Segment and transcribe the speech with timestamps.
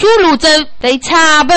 [0.00, 0.48] 苏鲁州
[0.80, 1.52] 被查捕。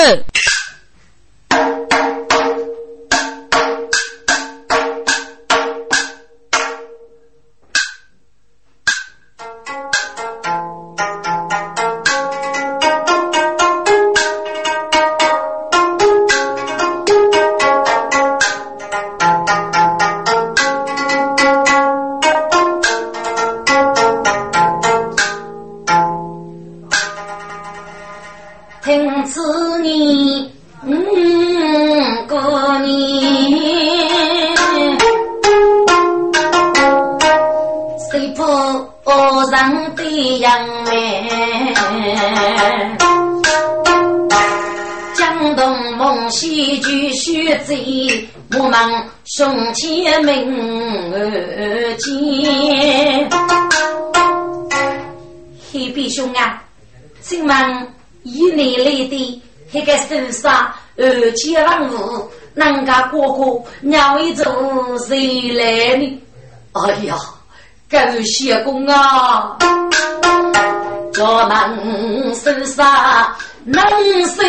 [73.64, 73.80] 能
[74.26, 74.44] 生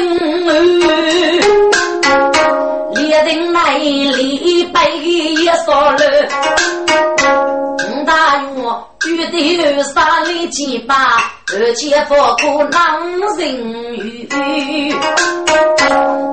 [0.87, 1.75] 儿。
[2.95, 5.99] 列人来里百一少了，
[8.55, 8.61] 五
[8.99, 10.95] 大月遇得三里几把，
[11.53, 14.97] 而且佛可能人语。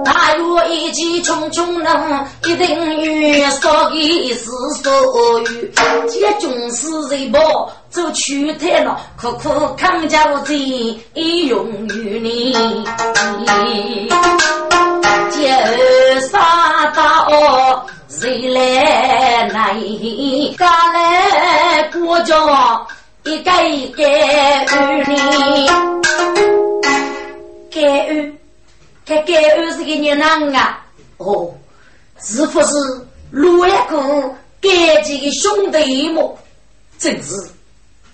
[0.04, 4.50] 大约一骑匆匆能，一定有少一时
[4.82, 5.72] 所遇。
[6.08, 12.54] 这军师人报走去太了，苦苦扛家我这一用于你。
[15.44, 19.74] 二杀到谁来来？
[20.56, 20.98] 家来
[22.12, 22.36] 国家
[23.24, 25.66] 一个一个儿女，
[27.70, 28.34] 盖儿，
[29.06, 30.84] 盖盖儿是个娘娘啊！
[31.16, 31.54] 哦，
[32.20, 32.76] 是不是
[33.30, 36.38] 陆一个盖几个兄弟么？
[36.98, 37.34] 真是，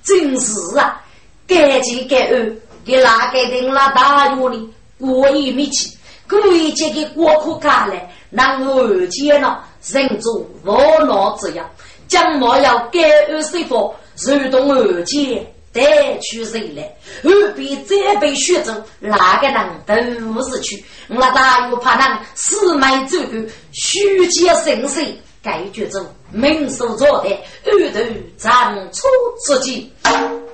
[0.05, 1.03] 真是啊！
[1.49, 5.91] 盖几盖儿给哪个定了大院里过一米去？
[6.31, 11.69] 故意借给过客赶来，让我见了人做无脑之样，
[12.09, 20.85] 将莫要改二师傅，如动二姐带去人来，二比再被选中，哪个人都是去。
[21.09, 23.33] 我大又怕人四门走狗，
[23.73, 27.29] 虚假神神，该决中明手做的，
[27.65, 28.01] 二头
[28.37, 29.07] 长出
[29.47, 29.93] 自己。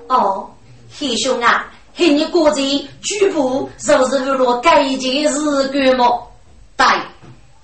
[0.08, 0.50] 哦，
[0.98, 1.72] 黑兄啊！
[1.96, 2.60] 黑你国在
[3.00, 6.30] 举步，是不是为了改一件事干么？
[6.76, 6.86] 对，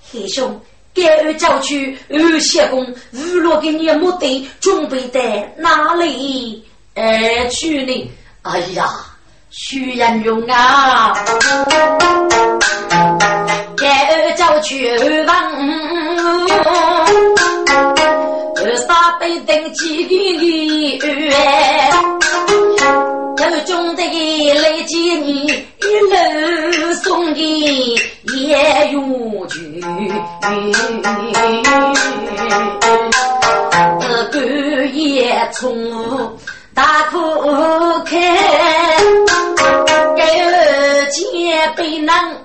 [0.09, 0.59] 黑兄，
[0.93, 6.63] 该二郊区二谢公，娱乐给你的目的准备在哪里
[6.95, 8.11] 而去呢？
[8.41, 8.89] 哎呀，
[9.49, 11.13] 徐仁勇啊，
[13.77, 15.35] 该二郊区二房，
[18.55, 20.03] 二三百等几
[20.97, 21.35] 个月。
[23.37, 24.03] 手中的
[24.53, 29.81] 来接你，一路送你也有去。
[34.31, 35.73] 半夜从
[36.73, 37.17] 大哭
[38.05, 38.17] 开，
[40.17, 40.21] 二
[41.11, 42.37] 姐被难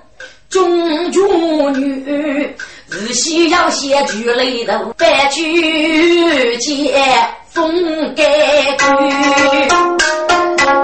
[0.48, 2.54] 中中女，
[2.88, 7.02] 日夕要写句泪头，白去接
[7.50, 8.22] 风盖
[8.76, 8.84] 去。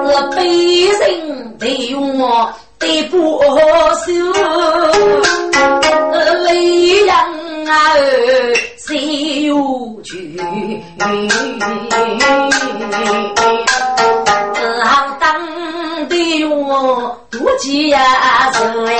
[0.04, 4.12] 我被人对我对不收，
[6.43, 7.15] 泪人
[7.69, 7.94] 啊，
[8.76, 9.54] 谁有
[10.03, 10.37] 去？
[14.84, 17.97] 好当的我不接
[18.53, 18.92] 受哎，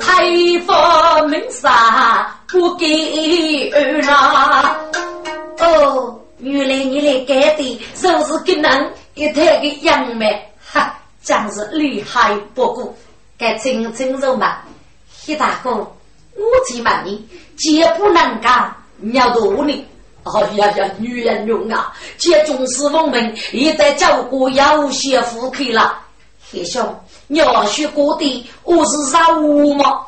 [0.00, 0.24] 太
[0.66, 4.74] 佛门杀不给儿啦，
[5.60, 6.18] 哦。
[6.38, 12.94] 原来你来改的，真是个人一台的杨梅，哈，真是厉害不过。
[13.38, 14.58] 该真真肉嘛，
[15.24, 19.86] 黑大哥，我只问你，绝不能干，你要多呢？
[20.24, 25.98] 哎呀呀，女人用啊，这重视我们，也在照顾有些妇客了。
[26.52, 26.96] 黑兄，
[27.26, 30.06] 你要学过的，我是啥物吗？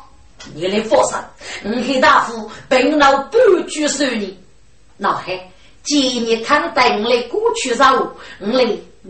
[0.53, 1.17] 你来放心，
[1.65, 3.37] 我黑大夫本老不
[3.67, 4.39] 拘束你，
[4.97, 5.51] 老黑。
[5.83, 8.65] 今你看待我的过去任务，我来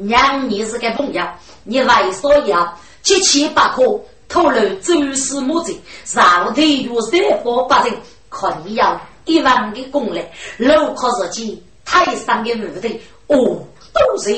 [0.08, 1.24] 让你是个朋友，
[1.66, 3.84] 你为所要七七八可
[4.30, 7.94] 透露蛛丝马迹，上头有三方八人，
[8.30, 10.24] 看你要一万的功力，
[10.58, 13.62] 路靠自己太上的目的，哦，
[13.94, 14.32] 都是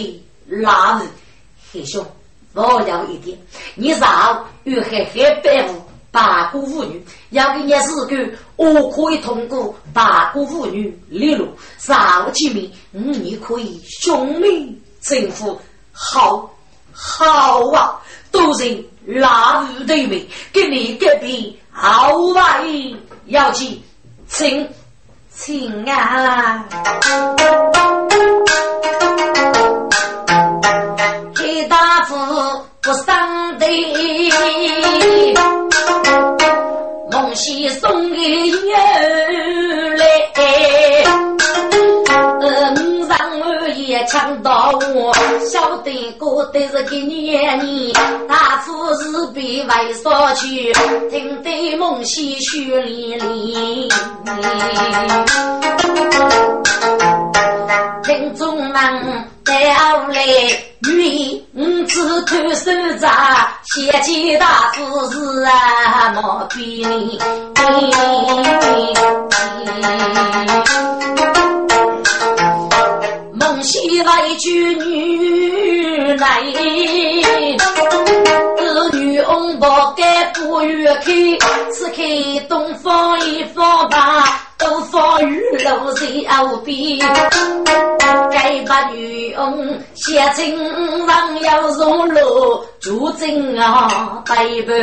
[0.47, 1.07] 拉人。
[1.71, 2.05] 黑兄，
[2.53, 3.37] 我了一点，
[3.75, 5.81] 你上与海海百户
[6.11, 8.15] 八股妇女，要给你四个，
[8.55, 11.47] 我可以通过八股妇女列入
[11.77, 14.47] 上几名，嗯，你可以兄妹
[15.01, 15.59] 政府
[15.91, 16.49] 好
[16.99, 18.01] 好啊，
[18.31, 22.59] 都是拉入对面，给你隔壁好吧？
[23.27, 23.79] 要去
[24.27, 24.67] 请
[25.31, 26.65] 请啊！
[31.35, 32.15] 黑大夫
[32.81, 33.65] 不上的，
[37.11, 40.66] 梦溪送给女来。
[44.17, 45.13] 也抢到我，
[45.47, 47.93] 晓得过得是个年年，
[48.27, 50.73] 大夫是被外所去，
[51.11, 53.87] 听得梦溪血淋淋。
[58.03, 58.73] 听众们
[59.45, 59.53] 到
[60.07, 60.25] 来，
[60.81, 67.19] 女五子看手札，写起大夫是啊毛笔哩。
[67.55, 67.91] 西
[74.03, 76.39] 来娶女来，
[78.57, 79.65] 儿女翁不
[79.95, 81.11] 该不愿开，
[81.73, 86.99] 只看东方一方大，东方雨露在后边。
[88.31, 90.57] 该把女翁写进
[91.07, 94.75] 上要上路，就真啊背叛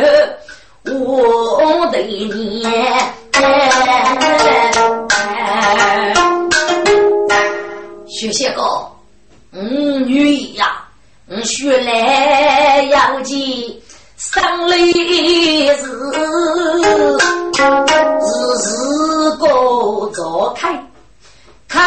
[0.84, 2.32] 我的年。
[8.06, 8.62] 学些个，
[9.56, 10.84] 嗯，女呀，
[11.28, 13.80] 嗯，学来要记
[14.16, 15.76] 生理日，日
[18.58, 20.84] 日过早开，
[21.68, 21.80] 考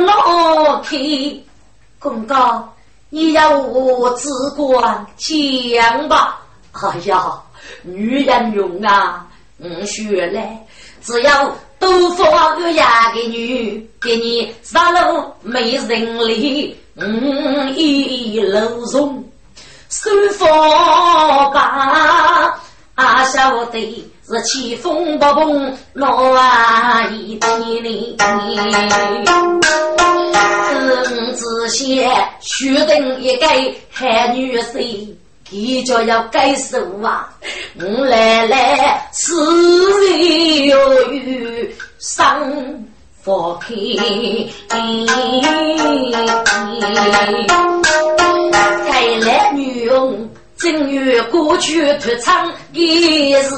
[0.00, 0.96] 老开，
[2.00, 2.68] 公告
[3.10, 6.40] 你要我只管讲吧。
[6.72, 7.40] 哎呀，
[7.82, 9.24] 女人用啊，
[9.60, 10.66] 嗯，学来
[11.00, 11.56] 只要。
[11.76, 19.24] 都放个呀个女，给你杀了没人理，嗯，一路中
[19.88, 20.48] 收放
[21.52, 22.60] 吧，
[22.94, 29.20] 啊晓得是起风不碰老啊一天里，嗯，
[31.34, 32.08] 只些
[32.40, 33.46] 须等一个
[33.90, 35.08] 海女婿。
[35.50, 37.28] 一脚要改手啊！
[37.78, 41.76] 我来来，四月有雨
[43.24, 43.74] 上花开。
[48.86, 50.28] 该来女佣
[50.58, 53.50] 正月过去脱仓也是，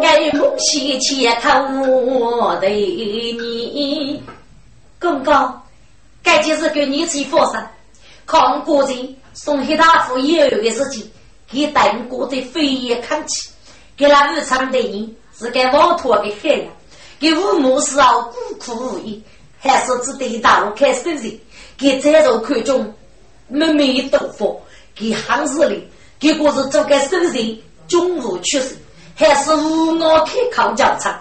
[0.00, 4.22] 该梦西前看我的你。
[4.98, 5.34] 公公，
[6.22, 7.70] 该就是给你去佛山
[8.24, 9.14] 看过人。
[9.34, 11.06] 送黑大夫也有个事情，
[11.52, 13.50] 给等过的飞也看起，
[13.94, 16.64] 给那日常的人是给王托的海呀，
[17.18, 19.22] 给父母是要孤苦无依，
[19.58, 21.40] 还是只得大陆开手人，
[21.78, 22.94] 给这种看中
[23.48, 24.46] 妹妹斗法，
[24.94, 25.86] 给行市里，
[26.18, 27.58] 结果是做个生人，
[27.88, 28.76] 中午去世，
[29.14, 31.18] 还是无脑开考教场，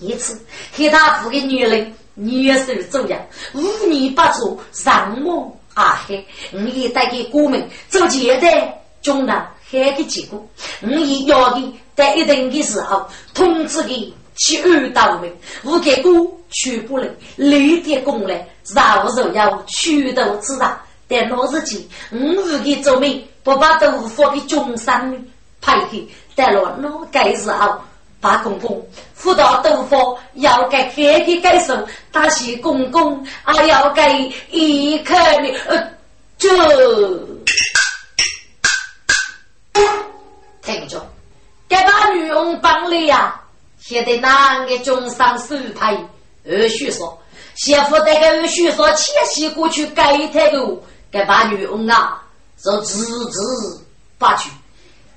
[0.00, 0.40] 一次
[0.72, 3.20] 黑大夫的女人女手走样，
[3.54, 5.54] 五年不做上莫。
[5.74, 6.24] 啊嘿！
[6.52, 10.48] 我也带给哥们做接待，中南海的结果，
[10.82, 16.12] 我也要的在一定的时候通知的去安到位，我给过
[16.50, 20.76] 去不能立点功来，然后要取得知道。
[21.06, 25.26] 但老日间，我五给做媒，不把豆腐给中山
[25.60, 27.80] 派去，带了那该时候。
[28.20, 35.90] 八公公辅导豆腐要给开的改手，大喜公公还要给一颗的呃，
[36.38, 36.48] 这
[40.62, 41.06] 听着，
[41.68, 43.38] 该把女佣帮了呀，
[43.86, 45.94] 现在那个中上手牌？
[46.46, 47.18] 二叔说，
[47.54, 52.22] 媳妇带个二叔说，迁徙过去改台的，该把女佣啊，
[52.56, 53.84] 说字字
[54.16, 54.48] 八句。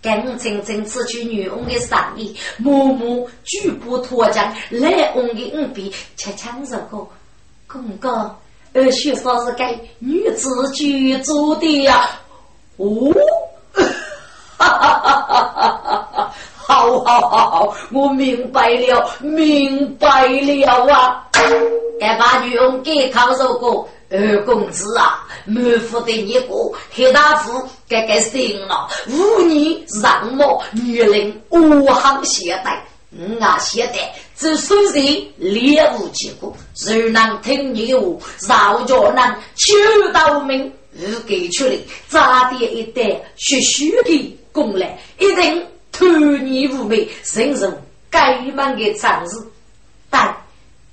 [0.02, 7.10] 跟真正此去女翁的生意，默默举步脱缰，来翁的五笔，恰恰如果
[7.68, 8.12] 公公，
[8.74, 12.10] 二叔说是给女子居住的呀。
[12.76, 12.86] 哦，
[14.58, 16.07] 哈哈哈哈哈哈！
[17.04, 21.24] 好好好，我明白了，明白了啊！
[22.00, 23.88] 该把女翁给考受过。
[24.10, 26.48] 二公子啊，满腹的一个
[26.94, 28.88] 黑大夫，该该醒了。
[29.10, 38.16] 五年让我女人无行携带，嗯啊携带，这虽然猎物结果，谁能听你话，
[38.48, 39.76] 绕着能求
[40.14, 41.74] 到命，如给出来，
[42.08, 43.02] 扎点一袋
[43.36, 45.62] 血虚的功来，一定
[45.98, 47.74] 贪你无美，深入
[48.10, 49.36] 该门的常识。
[50.10, 50.36] 但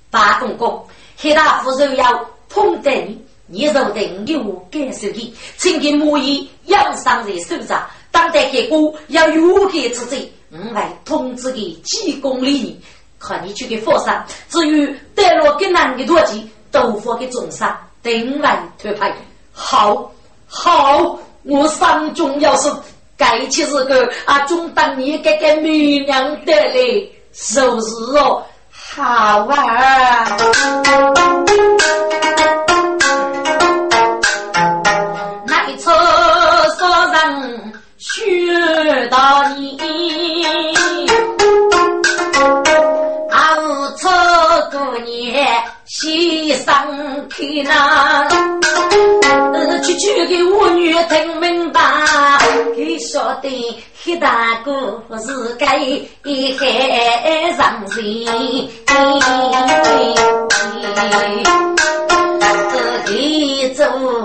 [0.09, 0.83] 八公公，
[1.17, 4.39] 黑大夫人要碰得你，你若定有
[4.71, 12.81] 感受的，请给母仪养伤在手上，当代给过要有给之罪，我来通知给几公里你，
[13.19, 13.77] 看你去给？
[13.77, 14.25] 佛上。
[14.49, 15.69] 至于带落给？
[15.69, 19.15] 男的多钱，都发给中山，定来推派。
[19.51, 20.11] 好，
[20.47, 22.69] 好，我三中要是
[23.17, 28.43] 该起是个啊，中当你给个美娘得嘞，是不是哦？
[28.71, 30.37] 好啊！
[46.55, 46.87] 西上
[47.31, 48.27] 去那，
[49.81, 51.81] 句句给我女听明白，
[52.75, 53.83] 给说的。
[54.03, 57.97] 黑大哥是该海上人，
[62.71, 63.83] 这里做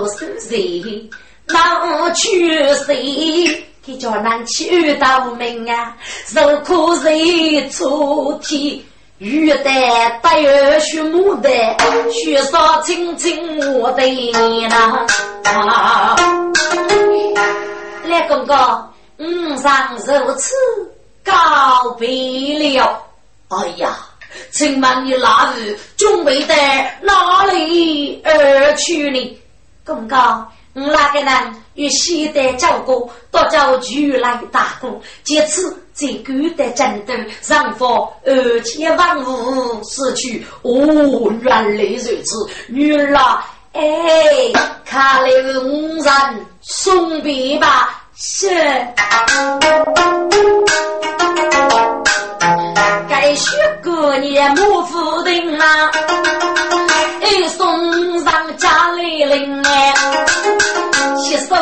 [0.09, 1.09] 是谁？
[1.47, 3.65] 哪去谁？
[3.83, 5.97] 给叫南去到门啊，
[6.27, 8.79] 受苦人出天，
[9.21, 14.67] 玉带带儿学牡丹，雪少青青我的娘
[15.43, 16.15] 啊！
[18.05, 18.57] 来公公。
[19.19, 20.55] 五上如此
[21.23, 22.99] 告别了，
[23.49, 23.95] 哎呀，
[24.49, 26.55] 请问你那日准备到
[27.03, 29.39] 哪里而去呢？
[29.85, 40.45] 公公，我那个人与西代交过，多叫如来大哥，借此在古代争斗，上访二千万物失去。
[40.63, 43.81] 哦，原来如此，女儿，哎，
[44.85, 47.97] 看来五人送别吧。
[48.13, 48.49] 是，
[53.09, 55.91] 该学过年莫夫定啊，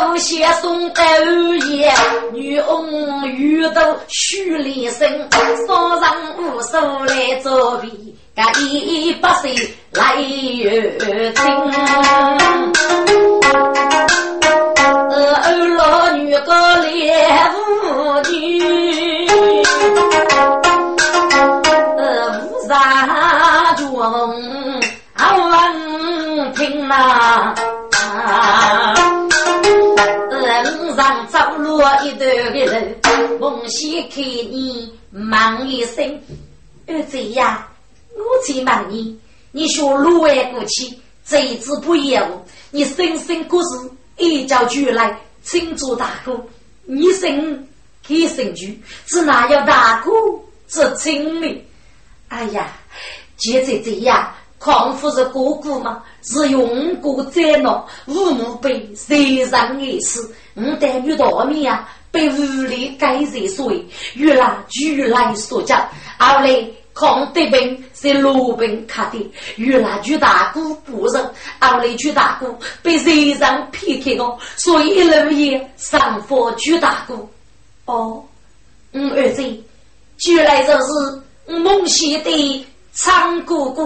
[0.00, 1.02] 手先送到
[1.68, 1.92] 夜，
[2.32, 5.28] 女翁遇到许连生，
[5.66, 7.88] 送上五手来作陪，
[8.34, 9.54] 该一百岁
[9.92, 10.70] 来有
[11.32, 11.44] 情。
[15.42, 18.36] 二老女个恋妇女，
[21.98, 22.70] 五山
[23.76, 24.04] 中啊
[25.36, 27.54] 闻听呐，
[31.78, 32.96] 上走路一头的人，
[33.38, 36.20] 梦西看你忙一声，
[36.86, 37.68] 儿子呀，
[38.14, 39.18] 我在忙你，
[39.52, 43.90] 你学路外过去，这次不业务，你生生可是。
[44.22, 46.38] 一叫出来，请做大哥，
[46.84, 47.66] 你生
[48.06, 48.66] 给生主，
[49.06, 50.10] 只哪有大哥
[50.68, 51.64] 这亲呢？
[52.28, 52.70] 哎呀，
[53.38, 60.20] 就这这样，况夫是哥哥嘛，是用过在闹，父母被谁上也是，
[60.54, 65.88] 我带女大米呀，被屋里改热水，原来居来所讲，
[66.18, 66.66] 后来。
[66.92, 71.24] 抗德兵是罗兵卡的，原来朱大哥不认，
[71.58, 77.14] 后来朱大哥被贼人骗开了，所以一路也上访朱大哥。
[77.86, 78.22] 哦，
[78.92, 79.64] 我儿子，
[80.26, 83.82] 原来就是孟西的长哥哥，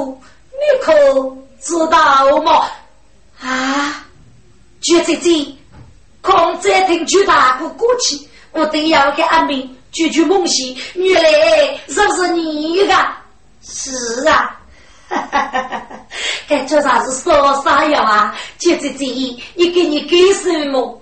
[0.50, 0.92] 你可
[1.61, 2.66] 知道吗？
[3.38, 4.06] 啊，
[4.80, 5.53] 朱姐姐，
[6.25, 8.19] 空再听朱大哥过去，
[8.50, 9.76] 我都要给阿明。
[9.93, 12.95] 句句梦醒，原来这是你个。
[13.62, 14.59] 是啊，
[15.09, 16.00] 哈哈哈哈哈！
[16.49, 18.35] 该做啥子烧啥药啊？
[18.59, 19.07] 姐姐姐，
[19.54, 21.00] 你给你给什么？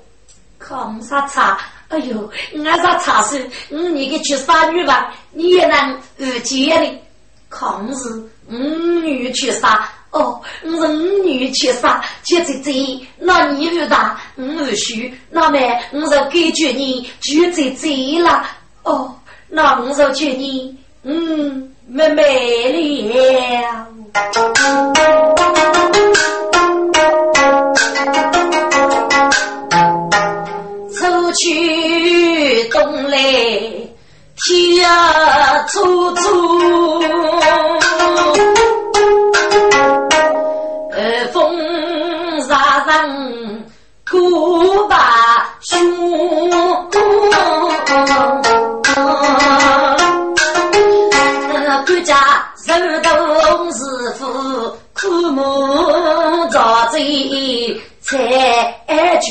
[0.58, 1.58] 抗啥茶？
[1.88, 3.48] 哎呦，我啥茶是？
[3.70, 7.02] 我你给去杀女吧，你也能遇见的。
[7.48, 9.88] 抗日，五女去杀。
[10.12, 12.02] 哦，我是五女七杀。
[12.22, 12.72] 七姐姐，
[13.18, 14.44] 那你遇大，我
[14.76, 15.58] 虚，那么
[15.92, 18.44] 我是感觉你姐姐姐了。
[18.82, 19.14] 哦，
[19.48, 23.08] 那我就劝你，嗯，没没
[23.62, 23.86] 了。
[30.94, 33.18] 出去东来
[34.36, 34.86] 天
[35.68, 37.00] 初初，
[37.40, 37.71] 呃，
[44.88, 45.78] 把胸，
[51.84, 52.16] 各家
[52.66, 53.08] 人都
[53.72, 53.78] 是
[54.18, 54.26] 否
[54.94, 58.18] 苦母遭罪才
[59.20, 59.28] 穷？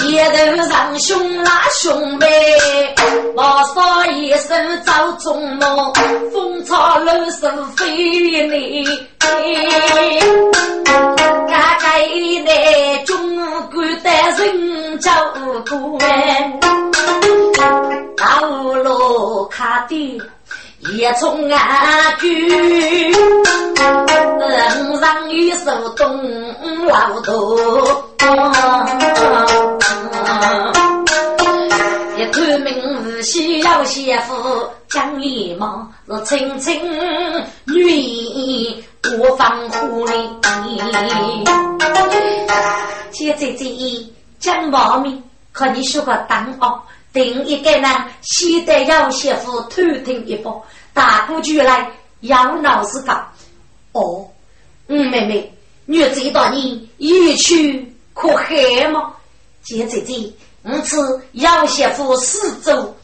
[0.00, 0.36] 街头
[0.68, 2.26] 上兄拉兄妹，
[3.36, 3.97] 老少。
[4.38, 4.54] 手
[4.84, 5.92] 掌中摸，
[6.32, 7.86] 风潮露水飞
[8.46, 8.84] 你。
[11.48, 12.52] 家家一代
[13.04, 15.10] 忠肝的人叫
[15.66, 16.60] 官，
[18.16, 20.22] 老罗卡的
[20.96, 22.28] 也从啊舅，
[24.38, 27.58] 人上一手东老头。
[33.28, 36.80] 一看名字需要媳妇，讲礼貌是清清
[37.66, 38.82] 女
[39.20, 41.44] 我防护你。
[43.10, 44.06] 姐姐姐，
[44.38, 46.80] 讲毛命，看你说个当哦，
[47.12, 53.12] 定一个呢先得要媳妇偷听一波，大过就来要闹事搞。
[53.92, 54.26] 哦，
[54.86, 55.52] 嗯，妹妹，
[55.84, 59.12] 你知道你一去可害吗？
[59.62, 60.32] 姐姐姐。
[60.64, 62.94] 因此，要媳妇四周，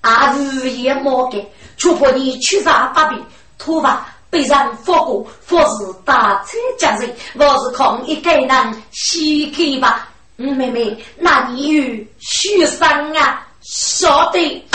[0.00, 1.40] 啊日夜莫干，
[1.76, 3.22] 除怕你去杀八病，
[3.58, 10.08] 突发被人发过，或是打车将人，我是空一个人稀客吧。
[10.38, 11.82] 嗯，妹妹，那你有
[12.18, 13.46] 许生啊？
[13.62, 14.66] 晓得，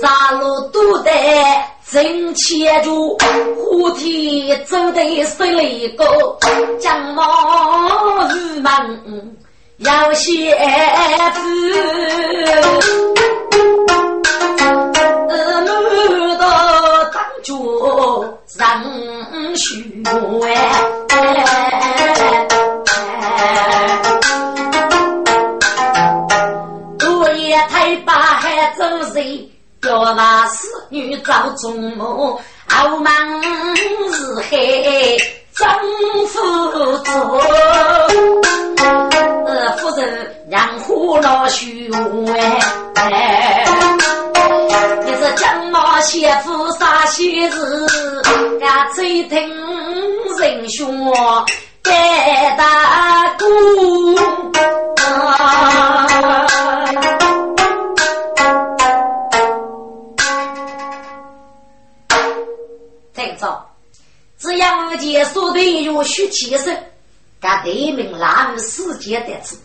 [0.00, 1.10] 杀戮都得
[1.90, 3.18] 真切住，
[3.56, 6.04] 虎体走得十里高，
[6.80, 8.88] 将毛日满。
[9.78, 10.56] 要写
[11.34, 11.40] 字，
[18.46, 18.82] 上
[19.56, 19.82] 学，
[26.98, 28.82] 多也太把还走
[29.12, 29.48] 谁？
[29.80, 33.14] 叫那侍女找中母，傲慢
[34.12, 35.16] 是黑
[35.54, 35.78] 丈
[36.26, 36.36] 夫
[37.04, 37.40] 做。
[39.76, 41.66] 夫人让虎老修
[42.96, 43.64] 哎，
[45.98, 47.58] 江毛媳妇啥喜事？
[48.60, 49.48] 俺最听
[50.38, 51.44] 人说
[51.82, 53.44] 盖大姑。
[63.12, 63.60] 再走，
[64.38, 66.78] 只要结束的有许气势。
[67.40, 69.58] 噶对名拉入世界得子，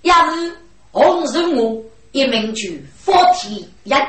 [0.00, 0.56] 一是
[0.92, 4.00] 红人我，一名举佛体人。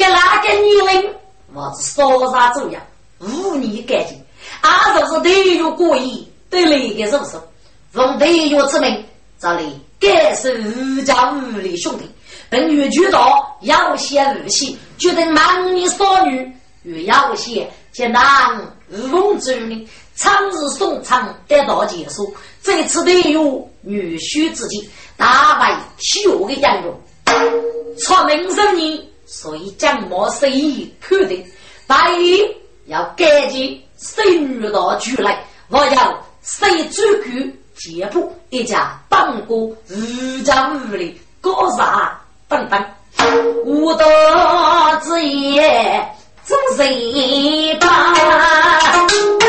[0.00, 1.14] 给哪个女人，
[1.52, 2.80] 我是烧杀重要，
[3.18, 4.18] 无你干净。
[4.62, 7.38] 俺就是对月过意，对那个入手。
[7.92, 9.04] 奉对月之命，
[9.38, 12.10] 这里该是五家五里兄弟。
[12.48, 16.50] 本月举道要先入戏，决定满你少女
[16.82, 18.22] 与要先艰难
[18.88, 19.86] 无风之女。
[20.16, 27.00] 长日送长得到结束，这次得有女婿之计，大为起我的杨勇，
[27.98, 31.46] 出名声人，所以将莫随意看的，
[31.86, 32.44] 白衣
[32.86, 42.84] 要赶紧深入到局来，我要谁主管节步，一家当过日家屋里高啥等等，
[43.64, 44.04] 无道
[44.96, 46.12] 之言
[46.44, 49.39] 总是把。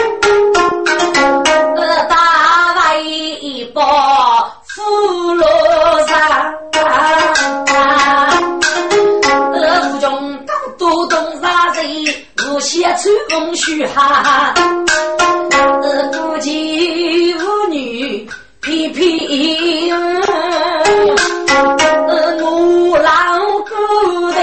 [12.81, 14.55] 无限春风雪哈，
[15.83, 16.51] 呃，不见
[17.37, 18.27] 妇女
[18.59, 20.03] 皮皮，呃，
[22.41, 23.11] 我老
[23.69, 23.75] 古
[24.31, 24.41] 人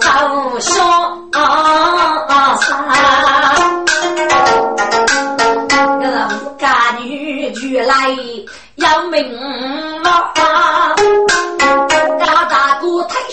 [0.00, 1.40] 早上山。
[7.86, 7.94] 来
[8.76, 9.32] 要命
[10.02, 10.32] 了！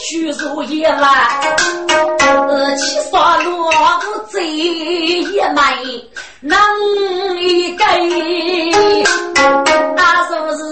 [0.08, 1.06] 高大哥太虚弱一来，
[2.78, 5.60] 七杀罗子贼一枚
[6.40, 6.58] 能
[7.42, 7.84] 一个，
[9.96, 10.64] 那说是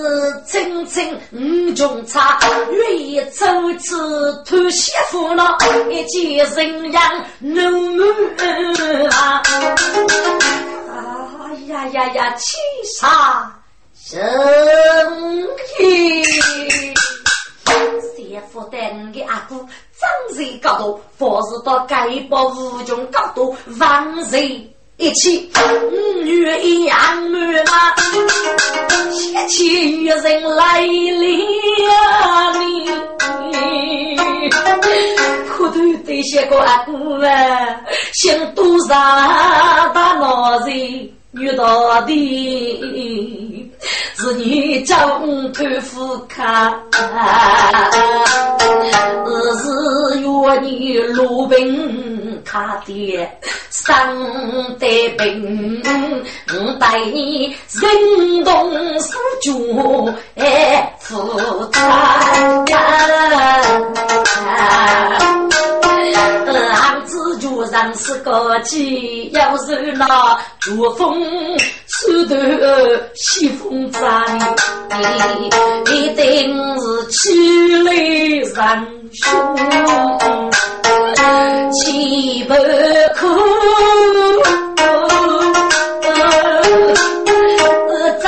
[0.46, 2.40] 清清五中差，
[2.72, 3.46] 愿意走
[3.80, 5.58] 次偷媳妇了，
[5.90, 8.04] 一见人样怒目
[9.12, 9.42] 啊！
[11.44, 12.58] 哎呀呀呀，七
[12.98, 13.52] 杀！
[13.94, 14.14] 生
[15.80, 16.24] 意，
[18.36, 25.50] 媳妇带你的阿哥，长在高度，佛是到盖宝无穷高度，万人一起，
[25.90, 26.98] 五女一样
[27.30, 27.96] 满嘛，
[29.10, 30.88] 贤妻与人来了
[32.60, 34.18] 你，
[35.48, 37.80] 可头得些个阿哥啊，
[38.12, 38.90] 想多少
[39.94, 41.10] 大老人。
[41.38, 43.65] 遇到的
[44.16, 45.22] 是你将
[45.54, 46.74] 头夫看，
[49.58, 52.15] 是约你罗宾
[52.46, 53.28] 他的
[53.72, 55.84] 生得病，
[56.80, 59.52] 带你人动手脚
[60.36, 61.82] 哎负担。
[66.78, 71.22] 儿子就上是个鸡，要是那珠峰
[71.88, 72.36] 出头
[73.16, 74.02] 西风山，
[75.92, 77.34] 一定是气
[77.84, 80.52] 力上凶，
[81.72, 82.54] 气不
[83.16, 83.28] 可，
[88.22, 88.28] 早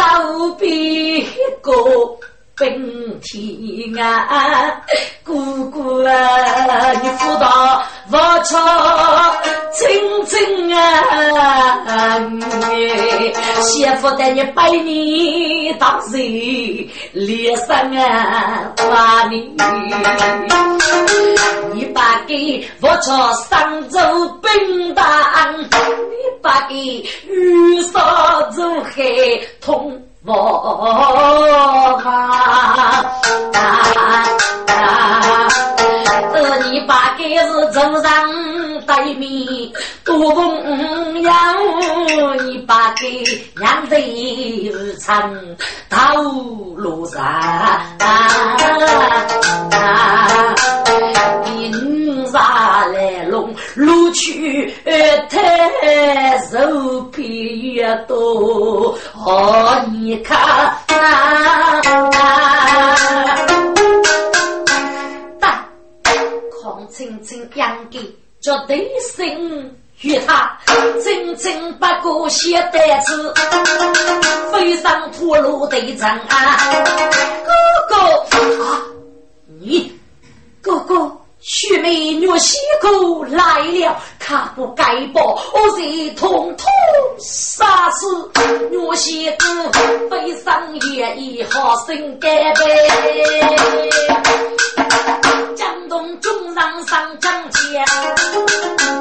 [0.59, 1.21] 比
[1.61, 1.71] 个。
[2.59, 4.81] 冰天啊，
[5.23, 8.57] 姑姑啊，你辅导我操，
[9.79, 9.87] 真
[10.25, 12.19] 真啊，
[13.61, 16.19] 媳妇带你拜年当人
[17.13, 19.35] 脸上啊，把你，
[21.73, 23.99] 你把给我操上州
[24.41, 25.05] 冰当，
[25.61, 25.67] 你
[26.41, 26.75] 把给
[27.27, 27.99] 玉嫂
[28.51, 29.03] 走海
[29.61, 30.01] 通。
[30.25, 30.33] 我
[32.03, 33.05] 啊，
[36.33, 38.11] 呃，你把该是走上
[38.85, 39.66] 对面
[40.07, 41.29] 多朋友，
[42.45, 43.21] 你把给
[43.57, 45.57] 两对成
[45.89, 46.15] 道
[46.77, 47.21] 路上，
[51.43, 54.73] 兵杀来龙，路去
[55.29, 60.73] 太肉皮多，哦，你看，
[65.37, 65.65] 但
[66.61, 67.99] 况青青养的
[68.39, 69.69] 绝对胜
[70.01, 70.57] 于他，
[71.03, 73.33] 真正不过写单词，
[74.51, 76.57] 飞上土路对阵啊，
[77.89, 78.81] 哥哥啊，
[79.60, 79.91] 你
[80.62, 81.12] 哥哥。
[81.39, 84.83] 许美女西姑来了，他不该
[85.13, 86.67] 报，我是统统
[87.19, 88.29] 杀死。
[88.69, 92.65] 女西姑悲伤也已好生干杯。
[95.97, 97.83] 江东中上上江前，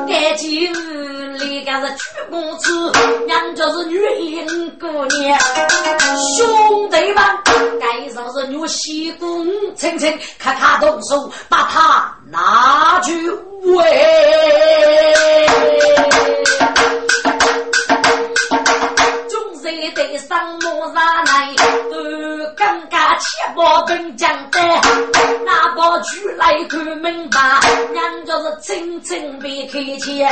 [0.09, 2.90] 该几日里个是屈公子，
[3.26, 5.38] 娘家是女英姑娘，
[6.38, 7.22] 兄弟们
[7.78, 12.16] 该上是女西姑，轻轻咔咔动手把他。
[12.30, 13.30] 拿去
[13.62, 15.14] 喂，
[19.28, 21.54] 众人得上马上来，
[21.90, 21.94] 都
[22.56, 22.86] 刚
[23.16, 24.61] 刚切包本将的，
[25.46, 30.22] 拿包出来看门吧，娘家是真正别客气。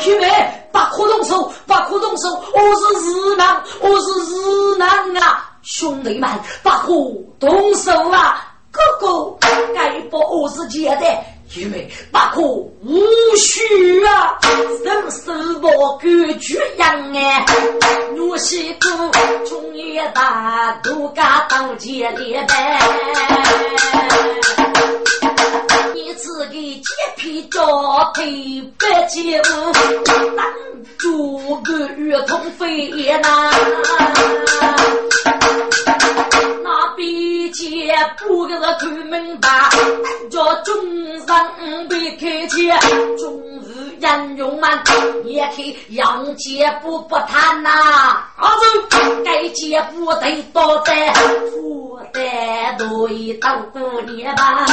[0.00, 0.26] 兄弟，
[0.72, 5.48] 把可动手，把可动手，我是日男，我是日男啊！
[5.62, 6.28] 兄弟们，
[6.60, 6.88] 把可
[7.38, 8.52] 动手啊！
[8.72, 9.38] 哥哥，
[9.72, 11.06] 该把我是接的，
[11.56, 14.38] 因为不可无须啊，
[14.84, 17.46] 人生我感觉样哎，
[18.16, 18.90] 我西哥
[19.46, 22.78] 从一大都家当接连呗，
[25.94, 26.82] 你自己洁
[27.16, 27.60] 皮脚
[28.14, 29.72] 腿白洁无，
[30.36, 30.46] 当
[30.98, 33.50] 主个月通飞燕呐。
[38.18, 39.70] 不个是看门吧，
[40.30, 40.74] 叫众
[41.26, 42.78] 生别开解，
[43.18, 44.82] 终日人用满，
[45.24, 47.70] 也去杨姐不不贪呐。
[48.36, 48.48] 儿
[48.90, 51.12] 子，该接不得多在，
[51.50, 54.66] 负担多一道过年吧。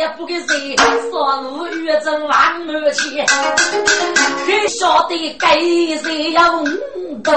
[0.00, 0.74] 也不给谁，
[1.10, 2.34] 说路越正万
[2.70, 5.58] 而去，还晓得该
[6.02, 7.30] 谁要五斗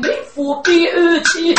[0.00, 1.52] 没福比二去，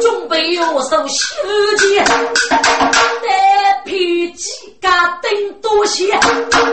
[0.00, 1.36] 准备要收西
[1.76, 2.02] 钱，
[2.48, 6.06] 单皮几家顶多些，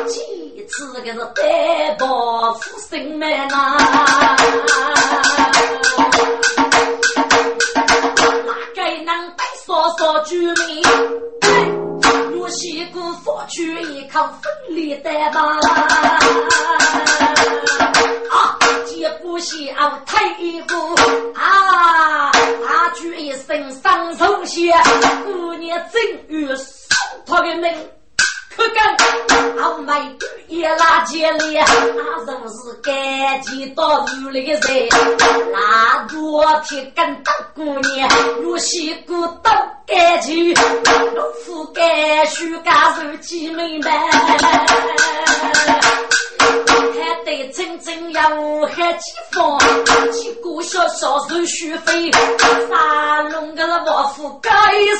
[0.07, 3.77] 几次个是带包富生命呐，
[8.45, 10.81] 哪个能带少少居民？
[12.49, 15.59] 西姑佛去一口分离的吧，
[18.31, 19.55] 啊，接不下
[20.05, 20.29] 太
[20.67, 20.75] 姑
[21.35, 24.71] 啊，啊，举一身上手血，
[25.25, 27.96] 姑娘正欲送他的命。
[28.57, 28.97] 可干，
[29.61, 30.17] 阿妹
[30.47, 31.67] 也拉结咧，阿
[32.25, 34.89] 人是赶紧到屋里的人，
[35.53, 38.09] 拉多天跟大姑娘，
[38.41, 39.53] 若西姑当
[39.85, 43.91] 干净，老夫干须干手几明白，
[46.93, 48.21] 还得真正真要
[48.67, 49.59] 海几方，
[50.11, 52.11] 几个小小手续费，
[52.69, 54.51] 沙龙个王府改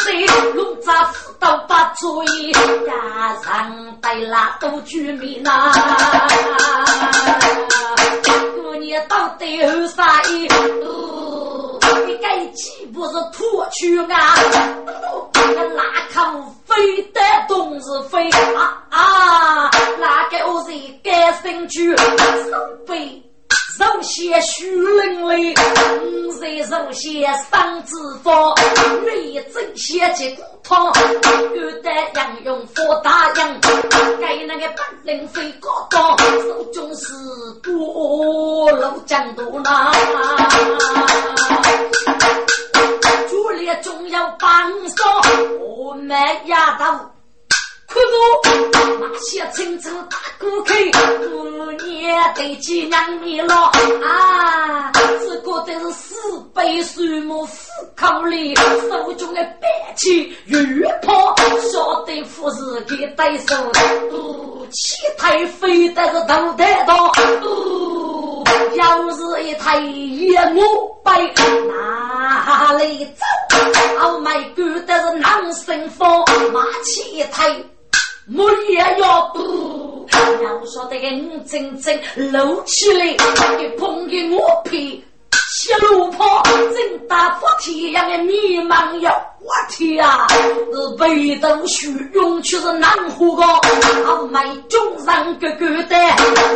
[0.02, 0.26] 谁？
[0.54, 5.72] 龙扎斧刀把主意，压上带拉都居民呐。
[8.62, 10.48] 过年到底后啥意？
[12.58, 14.36] 岂不是脱去啊？
[15.34, 19.70] 那拉口飞得东是飞啊啊！
[20.00, 20.72] 那个我是
[21.04, 22.04] 该生去手
[22.88, 23.24] 背。
[23.78, 25.54] 首先虚灵灵，
[26.02, 28.56] 五岁首先生脂肪，
[29.04, 30.92] 女正先接骨汤，
[31.56, 33.62] 有的杨用佛大洋，
[34.20, 37.14] 该那个本领飞高高，手中是
[37.62, 39.94] 多路江多难，
[43.30, 45.04] 主力中要帮手，
[45.60, 47.17] 我们丫头。
[47.88, 48.42] 可我，
[49.00, 50.74] 那些青州大哥客，
[51.30, 53.56] 过年得几两米了
[54.04, 54.92] 啊！
[55.22, 56.16] 只觉得是四
[56.54, 57.54] 倍水母虎
[57.96, 60.62] 口里，手中的白旗越
[61.02, 61.34] 跑，
[61.72, 63.56] 晓得富士给对手，
[64.72, 66.94] 气太飞得是头太大，
[68.76, 70.62] 要是一台野马
[71.06, 71.34] 背，
[71.68, 73.26] 哪里走？
[73.98, 77.50] 好卖狗的是狼生风，马起一台。
[78.36, 80.06] 我也要赌，
[80.44, 81.98] 要说得个你真正
[82.34, 83.06] 露起来，
[83.58, 89.10] 你碰给我皮，小路跑，真大破天样的迷茫哟！
[89.40, 93.46] 我天啊，是北斗虚涌却是南湖高，
[94.06, 95.96] 阿妹中上哥哥的，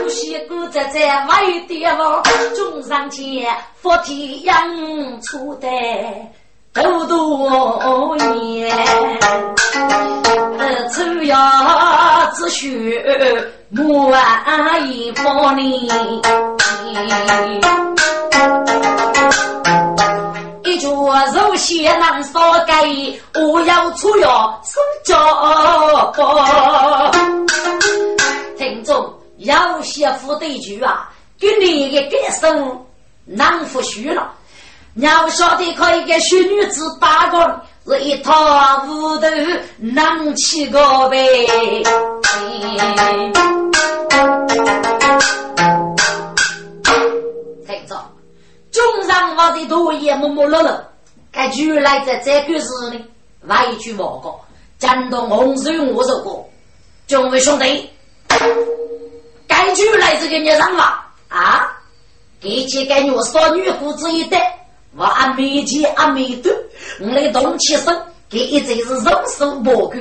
[0.01, 2.21] 有些哥在在外地方，
[2.53, 5.69] 中上前佛天样出的。
[6.73, 8.71] 多多年，
[10.57, 12.97] 呃，抽牙只需
[13.69, 15.91] 木碗一包里，
[20.63, 22.85] 一桌肉馅难烧盖，
[23.35, 25.17] 我要出药送家
[26.13, 27.11] 宝。
[28.57, 32.85] 听众要写副对句啊，给你一个感受
[33.25, 34.31] 难复虚了。
[34.95, 37.39] 要晓得，可以给小女子打工，
[37.85, 39.27] 是一套屋头
[39.77, 41.47] 能起个呗。
[47.65, 47.95] 听着，
[48.69, 50.83] 中上我的多也默默落落，
[51.31, 52.99] 该句来在这个时呢，
[53.41, 54.41] 来一句报告，
[54.77, 56.45] 讲到洪水我这个，
[57.07, 57.89] 众位兄弟，
[59.47, 61.71] 该句来这个你上吧啊，
[62.41, 64.57] 给几个女少女胡子一戴。
[64.95, 66.51] 我阿没钱阿没多，
[66.99, 67.91] 我来动起手，
[68.29, 69.93] 给一直是人手不够，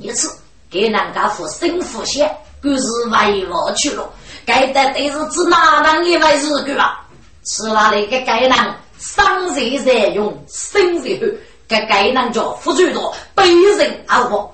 [0.00, 0.28] 一次
[0.70, 2.28] 给人家付生付险，
[2.60, 4.10] 更是为我去了。
[4.44, 7.00] 该得都是指哪能一回事个啊？
[7.44, 8.52] 是那里个该人
[8.98, 11.32] 生财在用，生在后，
[11.68, 14.50] 该该人叫付最多，被人熬活。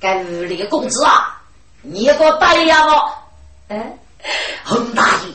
[0.00, 1.40] 该屋里的工资啊，
[1.82, 3.12] 你个带呀我？
[3.68, 3.98] 嗯，
[4.64, 5.32] 洪大爷，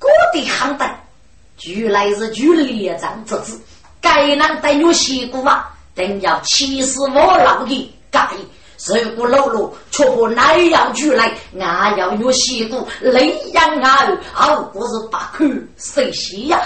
[0.00, 0.88] 我的行当。
[1.64, 3.60] 原来是举列张之子，
[4.00, 8.28] 该能带有西姑啊，定要气死我老的该。
[8.86, 15.44] 如果老路却不那样举来，俺要有西姑雷阳俺，后果是不可
[15.76, 16.60] 谁西呀？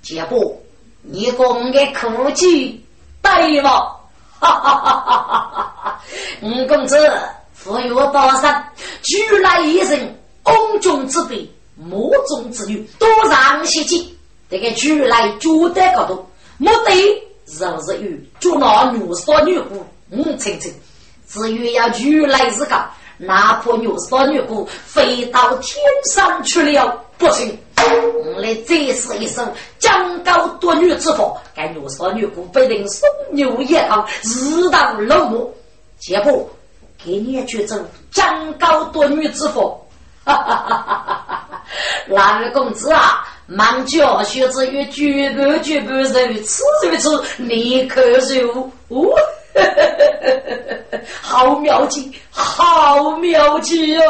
[0.00, 0.58] 结果
[1.02, 2.82] 你讲的科技
[3.20, 3.70] 对吗？
[4.40, 6.00] 哈哈哈哈哈哈！
[6.42, 6.96] 五公子
[7.52, 8.66] 富有多山，
[9.02, 14.16] 举来一人，宫中之辈，莫中之女，多让些计。
[14.50, 16.26] 这个举来举的高度，
[16.58, 16.92] 目的
[17.46, 20.72] 就是与捉拿女少女姑五层层。
[21.26, 22.84] 至于要举来是个，
[23.16, 27.58] 哪怕女少女姑飞到天上去了，不行。
[27.76, 29.42] 我来展示一首
[29.78, 35.52] 江高夺女之法，该女少女姑被人送牛也好，日当落幕。
[35.98, 36.48] 结果
[37.04, 37.76] 给你去走
[38.10, 39.60] 江高夺女之法，
[40.24, 41.43] 哈哈哈哈哈哈！
[42.06, 43.26] 那位公子啊！
[43.46, 46.26] 忙教学子与举步举步如此
[46.88, 48.00] 如此，立刻
[48.40, 49.04] 入哦，
[51.20, 54.04] 好妙计，好妙计哦！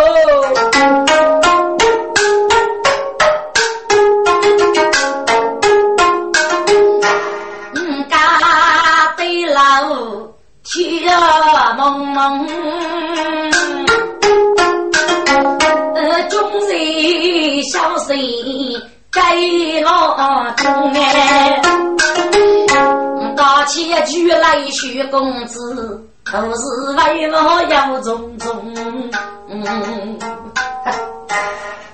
[7.74, 8.16] 嗯，家
[9.16, 9.60] 对老
[10.62, 11.12] 天
[11.76, 12.46] 蒙蒙，
[18.14, 18.80] 你。
[19.14, 20.16] 给老
[20.56, 21.62] 东哎，
[23.36, 26.64] 打起句来学公子，都是
[26.96, 28.74] 为我要种种。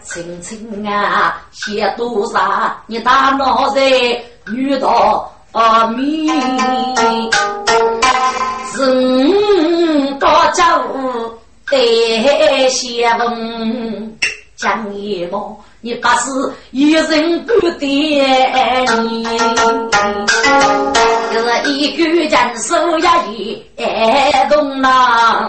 [0.02, 2.74] 青青啊，写多少？
[2.86, 3.82] 你大脑袋
[4.50, 6.26] 遇到阿弥，
[8.74, 14.16] 人高家务得先锋，
[14.56, 17.80] 讲一毛，你不是一人孤单
[19.02, 19.24] 你，
[21.32, 23.06] 就是一个人手一
[23.78, 25.48] 爱动囊，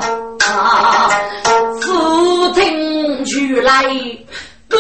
[1.82, 3.84] 福听出来。
[4.70, 4.78] 不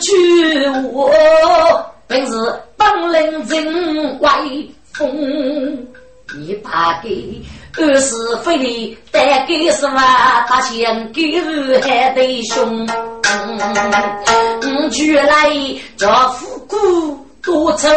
[0.00, 1.10] 惧我，
[2.06, 2.32] 本是
[2.78, 4.28] 本领真威
[4.94, 5.86] 风。
[6.34, 7.38] 你把给
[7.78, 10.00] 二是非的带给什么？
[10.48, 11.38] 他先给
[11.82, 12.88] 还得凶。
[14.62, 15.50] 嗯，居来
[15.96, 16.78] 这富贵
[17.42, 17.88] 多愁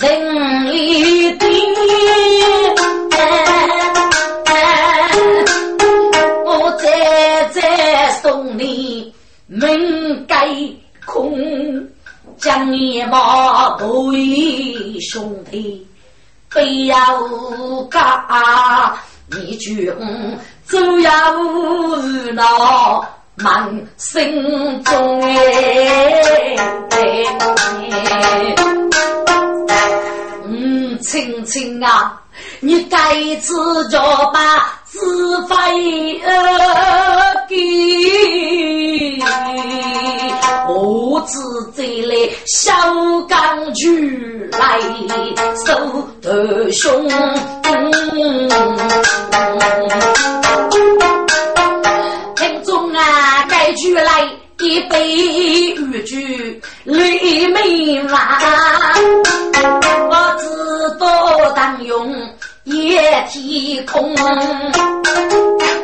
[0.00, 1.48] 人一定。
[6.44, 9.14] 我再再送你。
[9.52, 10.48] 门盖
[11.04, 11.36] 空，
[12.38, 15.84] 将你把对兄弟
[16.50, 16.96] 不要
[17.88, 18.02] 干，
[19.30, 19.86] 你军
[20.66, 21.10] 走要
[22.32, 23.04] 闹
[23.36, 25.32] 满心中哎，
[30.44, 32.20] 嗯，青青啊，
[32.58, 33.52] 你该知
[33.88, 34.00] 着
[34.32, 34.76] 吧。
[34.84, 35.54] 自费
[36.24, 37.54] 而给，
[40.68, 41.38] 我自
[41.72, 42.14] 在来
[42.46, 42.72] 小
[43.28, 44.80] 钢锯来
[45.66, 45.74] 手
[46.22, 47.08] 头凶。
[52.36, 55.16] 听众啊，该锯来一杯
[55.74, 56.16] 玉酒
[56.84, 58.18] 泪眉弯，
[60.08, 60.44] 我知
[60.98, 62.12] 道当用。
[62.70, 64.14] 夜天空，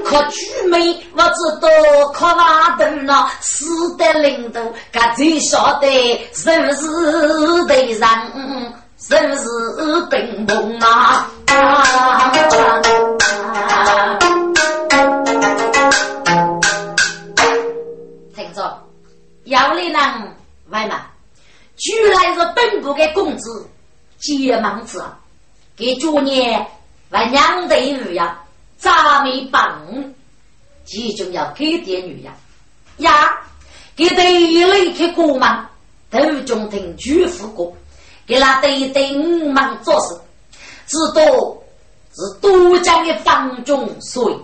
[0.05, 1.69] 可举眉我知道，
[2.13, 4.61] 可瓦头那死的领导，
[4.93, 5.89] 他最晓得
[6.45, 6.87] 人是
[7.67, 8.09] 对人，
[9.09, 9.49] 人是
[10.11, 11.29] 冰崩啊！
[18.35, 18.79] 听着，
[19.45, 20.01] 要你能
[20.71, 21.01] 外嘛？
[21.77, 23.69] 居然是本部的公子，
[24.19, 25.05] 急忙子。
[25.77, 26.67] 给主年
[27.11, 28.39] 为娘的女呀，
[28.77, 29.81] 咱们帮，
[30.85, 32.33] 其中要给点女呀
[32.99, 33.39] 呀，
[33.95, 35.67] 给对一去过忙，
[36.11, 37.77] 头中听主妇过，
[38.27, 40.15] 给那对对五忙做事，
[40.87, 41.23] 知道
[42.15, 44.37] 是都江的房中水，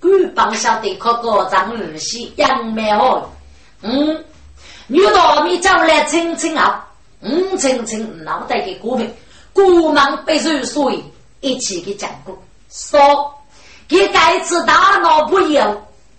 [0.00, 3.30] 官帮晓得可高张儿媳杨梅好，
[3.82, 4.24] 嗯，
[4.88, 6.86] 女大米走来亲亲啊，
[7.20, 9.10] 嗯，亲亲脑袋给过命。
[9.52, 11.02] 古忙被入水，
[11.40, 12.36] 一起给讲过，
[12.70, 13.34] 说
[13.88, 15.62] 给该次大脑不有，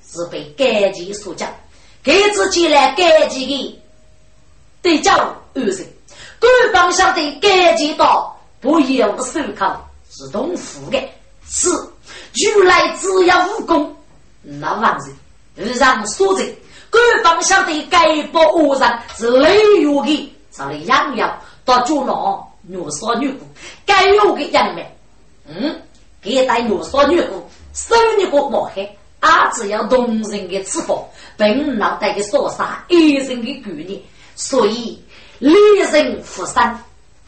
[0.10, 1.48] 是被该级所讲，
[2.04, 3.82] 给自己来该级的
[4.82, 5.88] 对照二人，
[6.40, 9.80] 官方晓得该级到不有手铐
[10.10, 11.00] 是同付的，
[11.48, 11.70] 是
[12.34, 13.96] 如来只要武功，
[14.42, 15.00] 那王
[15.56, 16.58] 人日让所罪，
[16.90, 22.48] 官方晓得该不恶人是雷雨的，上来养养到主脑。
[22.64, 23.46] 女少女姑，
[23.88, 24.86] 该有的人们，
[25.56, 25.76] 嗯，
[26.22, 31.04] 给带女少女姑，生一个毛孩，啊，只要动人的翅膀，
[31.36, 35.00] 本脑袋的烧杀，一人的骨力，所以
[35.40, 35.54] 利
[35.92, 36.80] 人负伤，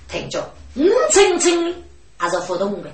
[0.10, 1.76] 听着，嗯，轻轻
[2.18, 2.90] 还是互动的，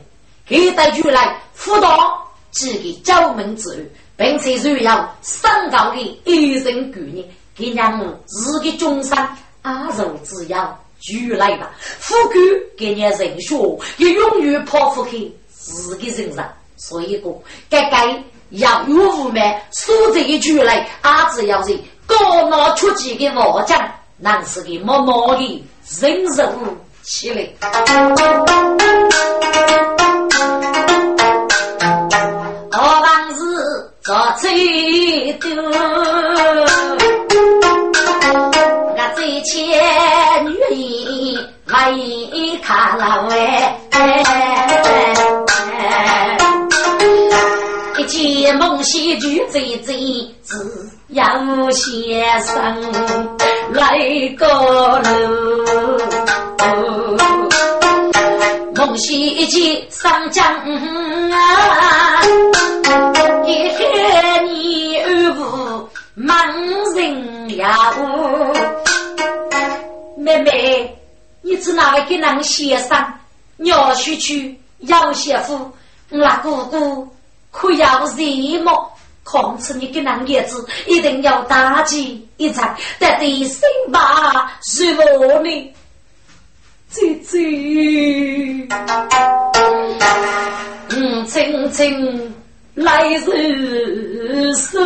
[0.46, 3.78] 给带出来辅导几个教门之后，
[4.18, 9.18] 并且需要上高的一人骨力，给让自己终身
[9.62, 10.78] 阿如之要。
[11.00, 12.40] 就来吧，富贵
[12.78, 13.56] 给你人学，
[13.98, 15.12] 也永远跑不开
[15.50, 16.48] 自己身上。
[16.78, 17.34] 所以讲，
[17.70, 23.78] 该该要有无门，说这一句来，阿只要是高拿出几个毛将，
[24.18, 25.66] 那是个默默的
[26.00, 26.44] 人受
[27.04, 27.50] 起来。
[49.60, 52.82] 最最子杨先生
[53.74, 54.00] 来
[54.38, 54.48] 个
[55.02, 55.98] 喽，
[58.74, 62.22] 梦溪一见上江啊，
[63.46, 66.48] 一看你二五忙
[66.96, 67.94] 人呀
[70.16, 70.96] 妹妹。
[71.42, 72.98] 你只哪位给人先生？
[73.58, 75.70] 要许去要媳妇，
[76.08, 77.06] 那姑姑
[77.52, 78.16] 可要什
[78.64, 78.90] 么？
[79.30, 85.74] 况且你跟那叶子一定要打击一场，得第三把是我呢，
[86.90, 87.38] 姐姐，
[90.90, 92.34] 嗯，青青
[92.74, 94.80] 来日收。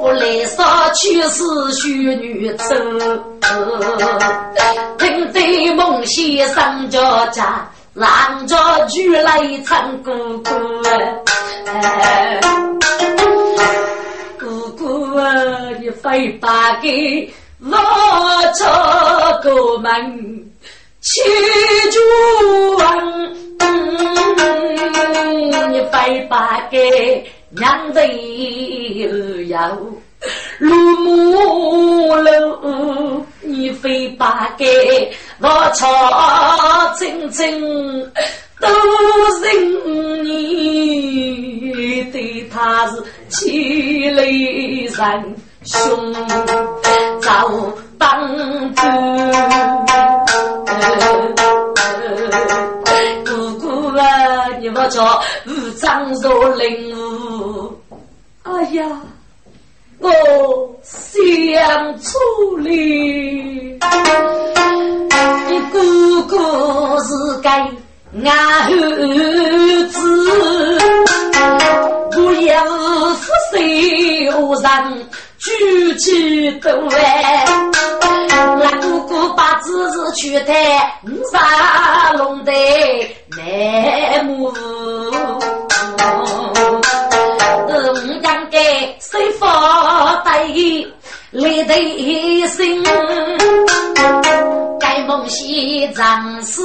[0.00, 3.22] 不来杀去是虚女子，
[4.98, 8.56] 听得梦先生家家，让着
[8.88, 10.50] 举来唱姑姑，
[14.38, 15.24] 姑姑啊，
[15.80, 17.72] 你非把给我
[18.52, 18.68] 做
[19.42, 19.90] 个门
[21.00, 21.22] 去
[21.90, 21.98] 住
[25.70, 27.26] 你非把给。
[27.48, 28.00] 娘子
[29.46, 29.78] 要
[30.58, 35.10] 入木楼，你非把给
[35.40, 35.86] 我操
[36.98, 37.60] 真真
[38.60, 38.68] 都
[39.42, 46.14] 认你，对他是气雷人兄，
[47.20, 48.82] 早帮助。
[53.26, 56.94] 姑姑啊，你莫叫五脏若灵。
[58.42, 58.86] 哎呀，
[60.06, 62.08] 我想出
[62.58, 62.70] 来，
[65.48, 65.74] 你哥
[66.28, 66.32] 哥
[67.02, 67.10] 是
[67.42, 68.72] 个俺儿
[69.88, 69.94] 子，
[72.12, 72.54] 不要
[73.14, 74.64] 负谁无人
[75.38, 77.44] 举起头来，
[78.30, 80.52] 那哥哥把子子去的
[81.32, 82.52] 沙龙的
[83.36, 84.52] 内幕。
[89.16, 90.92] 谁发对
[91.30, 92.84] 泪对心？
[94.78, 96.60] 该梦西长是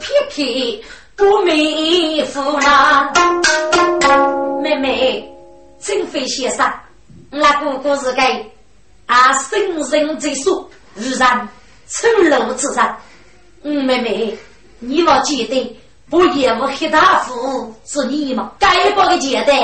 [0.00, 0.84] 撇撇
[1.16, 3.10] 不美夫啦。
[4.62, 5.26] 妹妹，
[5.80, 6.70] 真非先生，
[7.30, 8.44] 那哥哥是该
[9.06, 9.58] 啊，生
[9.90, 11.48] 人之所，自然
[11.88, 12.94] 丑陋之人。
[13.62, 14.36] 嗯，妹妹，
[14.78, 15.80] 你要记得，
[16.10, 18.52] 不业务黑大夫是你吗？
[18.58, 19.56] 该报的简单，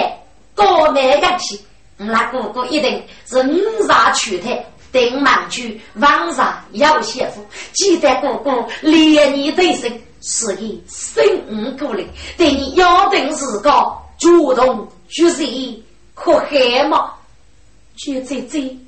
[0.55, 1.63] 高难干起。
[2.03, 12.03] 那哥哥一定是五杀去台，顶忙去王上要媳妇，记得哥哥连你对身，是以生五过来，
[12.39, 13.71] 对你要定是个
[14.19, 15.45] 主动举手，
[16.15, 17.13] 可害吗？
[17.97, 18.79] 就这这，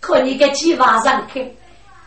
[0.00, 1.42] 可你个计划上看，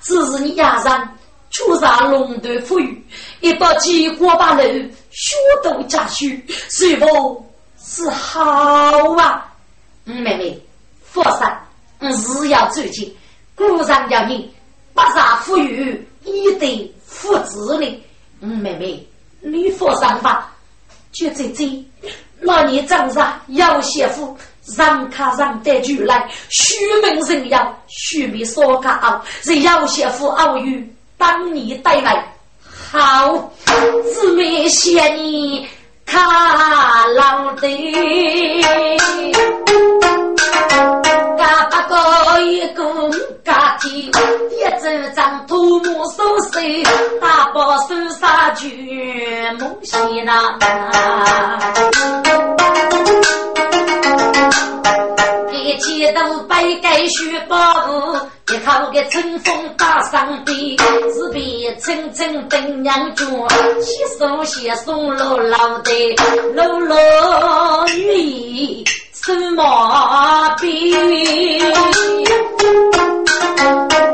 [0.03, 1.17] 只是你压上
[1.49, 3.03] 出上龙头富裕，
[3.41, 4.63] 一把鸡火把楼，
[5.09, 7.43] 血都加血，是不？
[7.81, 8.43] 是好
[9.17, 9.48] 啊！
[10.11, 10.59] 嗯，妹妹，
[11.03, 11.55] 佛山，
[11.99, 13.15] 嗯，是要走进，
[13.53, 14.51] 古上要你
[14.91, 18.03] 不杀富裕，一对父子呢。
[18.41, 19.07] 嗯，妹妹，
[19.39, 20.51] 你佛山吧，
[21.11, 21.85] 就这这，
[22.39, 24.35] 那你长上要媳妇，
[24.75, 32.33] 让卡让得出来，虚名人要虚名所靠，是要媳妇偶遇，当你带来，
[32.91, 33.51] 好，
[34.11, 35.67] 姊妹谢你。
[36.05, 37.67] 卡老的，
[44.89, 46.83] 一阵阵土木收拾，
[47.21, 48.67] 大包手杀全
[49.59, 50.57] 梦西呐。
[55.51, 57.55] 一切都白盖雪包
[58.47, 60.75] 一口个春风打上边，
[61.13, 63.25] 只比层层灯娘脚，
[63.79, 66.15] 洗手洗松落老的，
[66.55, 68.83] 落落雨
[69.13, 71.69] 什么边？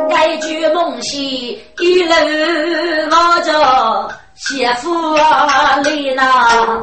[0.10, 2.14] 该句梦戏一路
[3.12, 5.84] 望着媳妇来
[6.16, 6.82] 呐。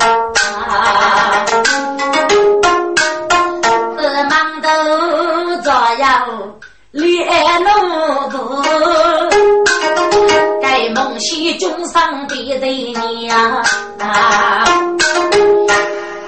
[6.93, 7.71] 连路
[8.29, 8.63] 途，
[10.61, 13.63] 该梦西中上的人呀，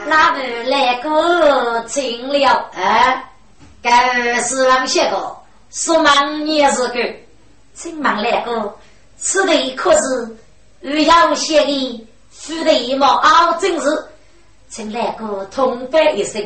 [0.07, 2.49] 哪个来个请了？
[2.75, 3.23] 啊，
[3.83, 5.37] 该是王写个，
[5.75, 7.15] 说忙也是个，
[7.75, 8.73] 请忙来个，
[9.19, 10.37] 此地可是
[10.83, 14.07] 遇要写的，须得一毛二真是，
[14.69, 16.41] 请来个同伴一声，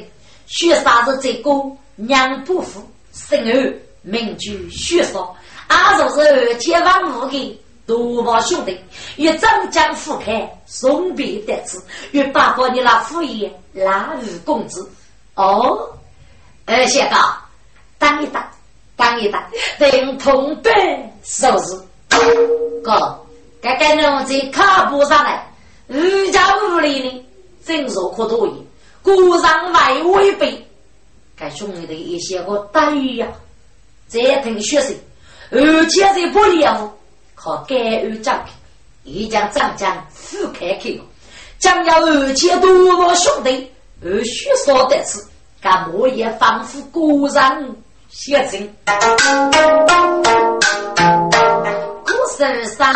[0.46, 1.50] 学啥子这个
[1.96, 3.74] 娘不服，生儿。
[4.00, 8.78] 名句虚说，阿就是前方无给多宝兄弟，
[9.16, 11.78] 与张江富开送别得知，
[12.12, 14.90] 与爸爸你那副业拉与公子。
[15.34, 15.90] 哦，
[16.64, 17.20] 二先生，
[17.98, 18.42] 等一等，
[18.98, 19.40] 等一等，
[19.78, 20.74] 等同伴
[21.22, 21.80] 收拾。
[22.82, 23.16] 哥，
[23.62, 25.48] 该该侬在卡布上来，
[25.86, 25.94] 五
[26.32, 27.24] 家屋里呢，
[27.64, 28.56] 真若可多言，
[29.02, 30.66] 故上外违背。
[31.36, 33.28] 该兄弟的一些个对呀，
[34.08, 34.92] 再听学生，
[35.52, 36.92] 而且是不了，
[37.36, 38.44] 靠改而涨，
[39.04, 40.90] 一将长江覆开口，
[41.60, 43.70] 将要而且多么兄弟，
[44.02, 45.24] 而须说得此，
[45.60, 47.76] 干莫也仿佛故人。
[48.10, 48.68] 写真，
[52.04, 52.92] 古时上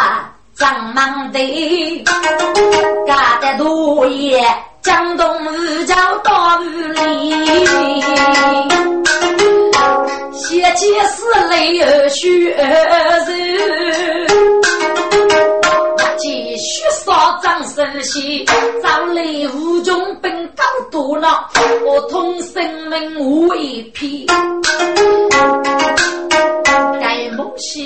[0.56, 2.04] 张忙的，
[3.06, 4.42] 干得多也。
[4.82, 5.94] 江东日照
[6.24, 7.30] 到日里，
[10.32, 12.60] 写起诗来儿须儿
[13.28, 13.30] 柔，
[16.72, 18.46] 继续少张生息，
[18.82, 19.22] 朝来
[19.54, 21.46] 无穷本高多恼，
[21.84, 24.24] 我同生命无一匹，
[26.98, 27.78] 该梦是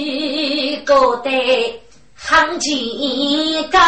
[0.85, 1.83] 个得
[2.15, 3.79] 行几个，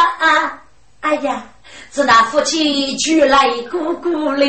[0.99, 1.47] 哎呀！
[1.91, 4.47] 是那夫妻娶来姑姑来，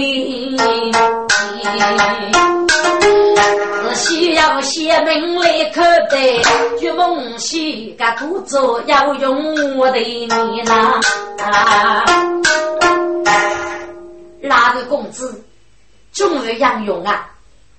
[3.96, 6.44] 是需要写名来可得，
[6.80, 11.00] 绝梦西个故作要用我的你呐。
[14.42, 15.44] 哪个公子
[16.12, 17.30] 终于杨勇啊？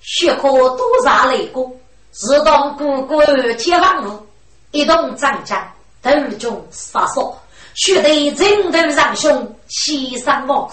[0.01, 1.79] 血可多杀雷公，
[2.11, 3.23] 自动姑姑
[3.59, 4.27] 解放路，
[4.71, 5.63] 一动长江，
[6.03, 7.37] 头中杀手。
[7.75, 10.73] 须得人头让兄牺牲莫苦，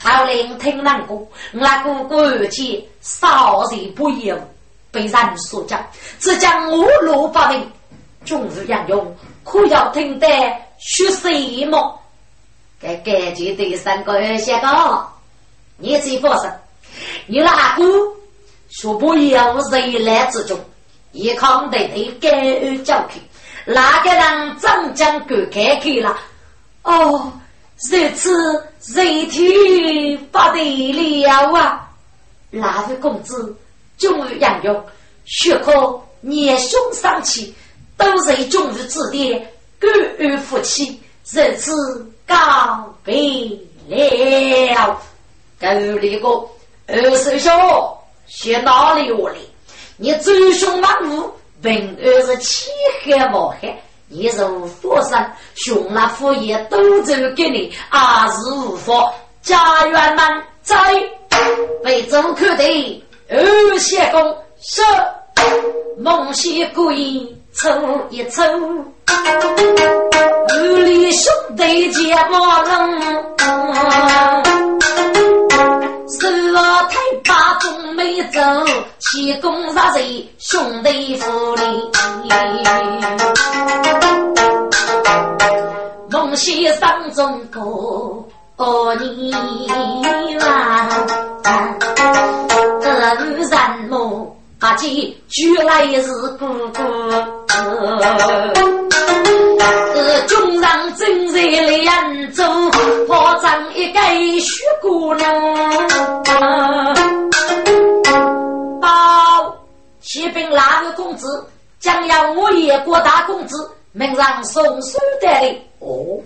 [0.00, 1.26] 好令听难过。
[1.52, 4.38] 那个国家少人不由，
[4.90, 5.84] 被人所讲，
[6.18, 7.70] 只将我路不明，
[8.24, 10.26] 终日杨勇，可要听得
[10.78, 11.28] 血色
[11.66, 11.98] 么？
[12.80, 15.06] 该感觉对三个写个，
[15.76, 16.50] 你最放心。
[17.26, 17.84] 你那个
[18.70, 20.58] 说不由人来之中，
[21.12, 23.20] 一康得对感恩交给，
[23.64, 26.18] 那个人怎将狗开开了？
[26.82, 27.32] 哦，
[27.90, 28.32] 这次
[28.86, 31.88] 人体不得了啊！
[32.50, 33.56] 那位公子
[33.98, 34.84] 终于养用，
[35.24, 37.54] 血可年兄丧气，
[37.96, 41.72] 都是终于指点，感恩夫妻，这次
[42.26, 43.58] 告别
[43.88, 45.00] 了。
[45.60, 46.28] 告那个
[46.88, 47.52] 二师兄，
[48.26, 49.36] 学哪里我来？
[49.96, 52.68] 你走凶满路，本二是欺
[53.04, 53.80] 害冒害。
[54.12, 59.10] 一如佛山，熊那佛爷都走给你，二是无法
[59.42, 60.76] 家园们在
[61.82, 64.82] 被周口的二仙公是
[65.98, 67.70] 梦溪故意抽
[68.10, 68.42] 一抽，
[69.06, 74.71] 二里兄弟结马龙。
[76.20, 78.40] 手啊，太把中没走，
[78.98, 81.62] 七公杀贼，兄弟福利。
[86.10, 89.32] 梦溪山中过你
[90.38, 90.88] 啦，
[92.80, 93.48] 这人
[93.88, 94.36] 么？
[94.60, 94.88] 阿姐
[95.28, 96.82] 居来是哥哥。
[99.58, 102.44] 是军上正在两州，
[103.08, 105.28] 炮仗一盖血姑娘。
[108.80, 109.56] 报，
[110.00, 111.46] 启禀哪个公子，
[111.78, 115.60] 将要我爷国大公子，命让送书的哩。
[115.80, 116.20] 哦，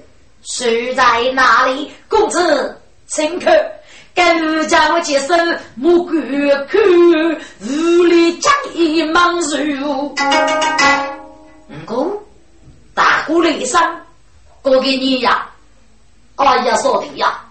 [0.44, 0.64] 书
[0.94, 1.04] 在
[1.34, 1.90] 哪里？
[2.08, 3.54] 公子，请看。
[4.14, 6.14] 跟家我接生，莫敢
[6.68, 6.82] 看，
[7.68, 10.14] 屋里将一忙如。
[11.68, 12.18] 嗯，
[12.96, 13.78] 大哥雷声，
[14.62, 15.50] 过给你呀！
[16.36, 17.44] 哎呀，说的呀！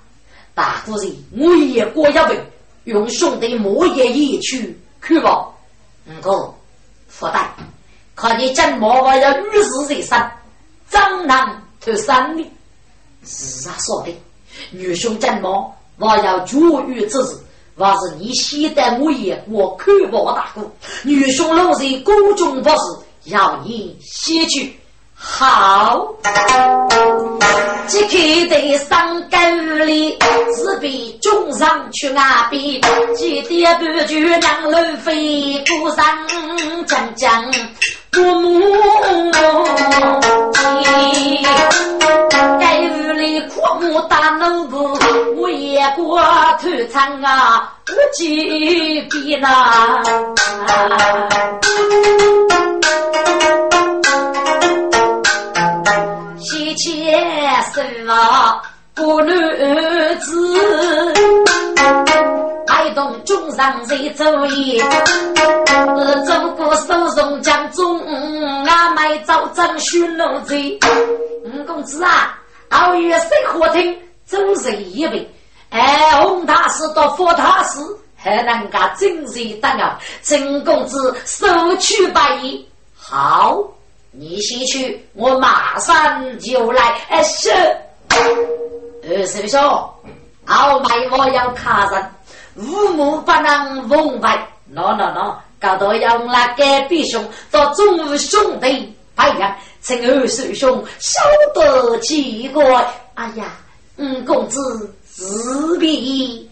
[0.55, 2.45] 大夫人，我也过一问，
[2.85, 4.75] 用兄弟莫言一去
[5.05, 5.47] 去吧。
[6.07, 6.51] 嗯哥，
[7.07, 7.53] 福大，
[8.15, 10.31] 看你怎么我要与世人生，
[10.87, 12.51] 怎能脱生命？
[13.23, 14.19] 是啊，说的，
[14.71, 17.37] 女兄怎么我要绝育之日，
[17.77, 20.67] 还是你先带我爷我看望大哥。
[21.03, 22.75] 女兄老在宫中不是，
[23.25, 24.79] 要你先去。
[25.17, 26.07] 好，
[27.87, 29.37] 即刻得上沟
[29.85, 30.17] 里，
[30.53, 32.81] 自比中上去那边，
[33.15, 36.05] 几点半就让路飞过上
[36.85, 37.51] 江江，
[38.11, 38.61] 不母
[42.59, 44.97] 该屋里阔木大农夫，
[45.37, 46.21] 我也过
[46.61, 50.01] 头长啊，不几遍呐。
[57.75, 58.61] 生啊，
[58.93, 59.37] 不男
[60.19, 60.33] 子，
[62.67, 64.81] 爱动中上谁主意？
[66.25, 67.99] 中国手中将中，
[68.65, 70.55] 阿妹早争许奴才。
[71.43, 73.93] 五公子啊，二月生火听，
[74.25, 75.29] 周日一杯，
[75.71, 77.81] 哎，洪大师到佛大师，
[78.15, 79.99] 还能够真实得了。
[80.23, 81.45] 陈公子收
[81.75, 82.65] 取百亿，
[82.95, 83.61] 好，
[84.17, 86.81] 你先去，我马上就来。
[87.09, 87.51] 哎，是。
[89.07, 89.59] 二师兄，
[90.45, 92.03] 后面我要卡人，
[92.55, 94.27] 父母不能奉陪。
[94.73, 101.21] 喏喏喏，搞到要那隔壁兄到中午兄弟拜呀，请二师兄晓
[101.53, 102.63] 得奇怪。
[103.13, 103.45] 哎呀，
[103.97, 106.49] 五公子自闭，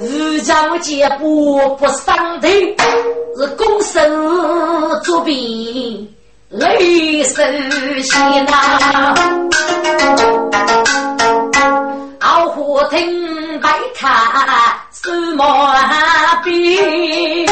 [0.00, 2.48] 日将结不不伤头，
[3.38, 3.46] 是
[7.36, 9.14] 雷声响呐。
[12.20, 14.10] 老虎听白看
[14.90, 15.44] 什么
[16.42, 17.46] 边？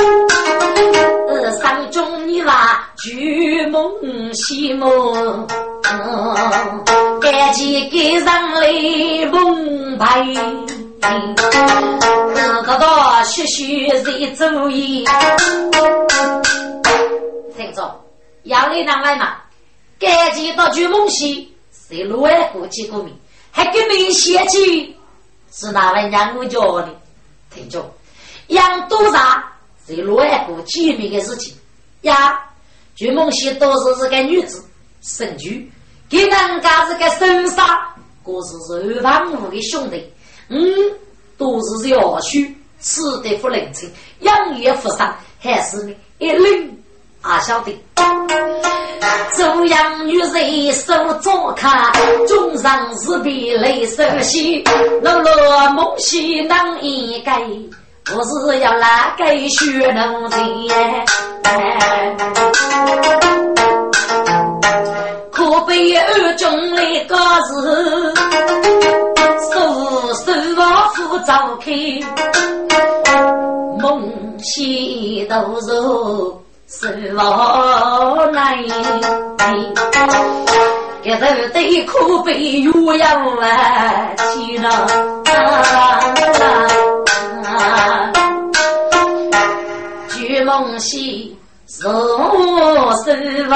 [1.61, 3.93] 山中你话举梦
[4.32, 5.47] 西梦，
[7.20, 8.66] 赶紧给上来
[9.30, 10.07] 蒙白。
[12.35, 14.11] 这个到学学在
[14.51, 15.05] 注意。
[17.57, 18.01] 听着，
[18.45, 19.28] 要你哪来嘛？
[20.05, 23.15] 赶紧到举梦西，在路外过几个名。
[23.51, 24.97] 还给你写起，
[25.53, 27.01] 是哪位娘我教的？
[27.55, 27.89] 听着，
[28.49, 29.53] 养多大
[29.87, 31.55] 是罗一个机密的事情
[32.03, 32.41] 呀。
[32.97, 34.65] 朱梦溪都是是个女子，
[35.03, 35.71] 生驹，
[36.09, 37.95] 给人家是个生杀，
[38.25, 40.05] 可是是二房五的兄弟，
[40.49, 40.61] 嗯，
[41.39, 43.91] 都是要许死得不认真，
[44.21, 46.84] 养也不上，还是呢一领。
[47.25, 47.72] 阿晓得，
[49.35, 51.91] 中央女人手早看，
[52.29, 54.62] 中上是比雷手细，
[55.03, 57.41] 落落梦西能一改，
[58.14, 61.07] 我是要哪个学能人？
[65.33, 68.14] 可悲二中来个是，
[69.51, 71.72] 手手往复早开，
[73.81, 74.12] 梦
[74.43, 76.43] 西都是。
[76.81, 77.18] 是无
[78.33, 78.59] 奈，
[81.05, 83.47] 这日得苦悲鸳鸯啊
[84.35, 84.66] 去了。
[90.09, 91.39] 举梦溪
[91.81, 93.55] 若是我，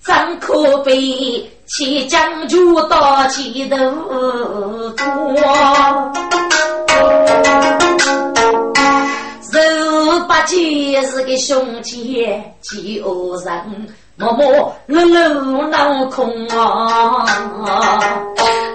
[0.00, 1.50] 怎可悲？
[1.66, 3.76] 且将就到前头
[4.90, 6.27] 多。
[10.98, 12.26] 八姐是个兄弟，
[12.60, 17.24] 几恶人，默默碌碌闹空啊！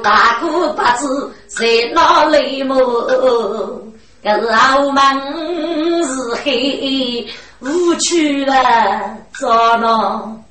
[0.01, 1.05] 大哥不知
[1.47, 2.75] 在哪里么？
[4.23, 5.03] 这是澳门
[6.05, 6.13] 是
[6.45, 7.27] 黑，
[7.59, 8.53] 无趣了
[9.37, 10.41] 咋弄？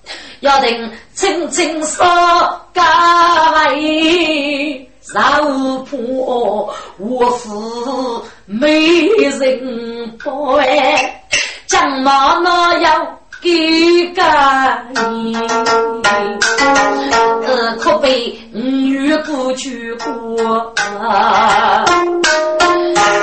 [0.40, 2.04] 要等青青少
[2.74, 4.86] 家位。
[5.14, 5.42] 老
[5.84, 10.28] 婆，我夫没人陪，
[11.72, 13.48] 将妈妈要给
[14.08, 14.22] 个
[14.90, 15.34] 你，
[17.46, 20.74] 呃，可被女不去过，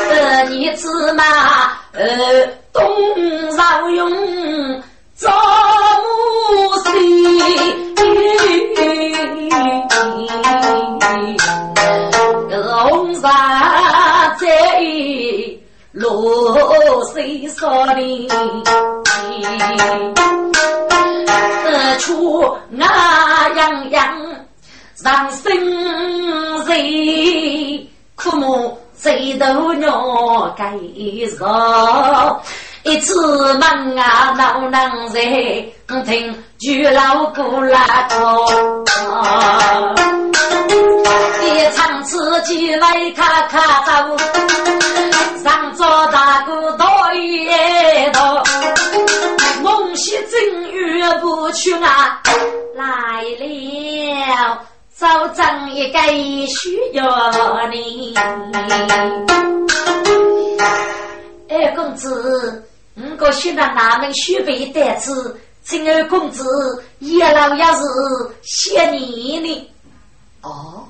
[0.10, 1.24] 呃，你芝麻，
[1.94, 2.82] 呃，东
[3.56, 4.82] 上用。
[5.16, 6.92] 赵母心，
[12.66, 14.48] 红纱在
[15.92, 18.28] 露水少林，
[21.66, 24.16] 得出那样样
[24.96, 25.52] 上生
[26.66, 30.78] 人，苦莫谁都鸟该
[31.36, 31.48] 受。
[32.84, 35.22] 一次忙啊，闹能在
[36.06, 38.18] 听巨老姑拉唱，
[41.44, 44.18] 一场自己来卡卡走，
[45.44, 47.48] 上座大哥多一
[48.12, 48.44] 多，
[49.62, 52.22] 梦西正月不去啊，
[52.76, 54.58] 来了，
[54.96, 56.00] 早长一个
[56.48, 57.04] 需要
[57.70, 58.16] 你，
[61.50, 62.64] 哎，公子。
[63.02, 65.40] 五个学了哪门学背单子？
[65.64, 66.44] 请二公子
[66.98, 67.84] 一老要是
[68.42, 69.72] 谢你呢？
[70.42, 70.88] 哦，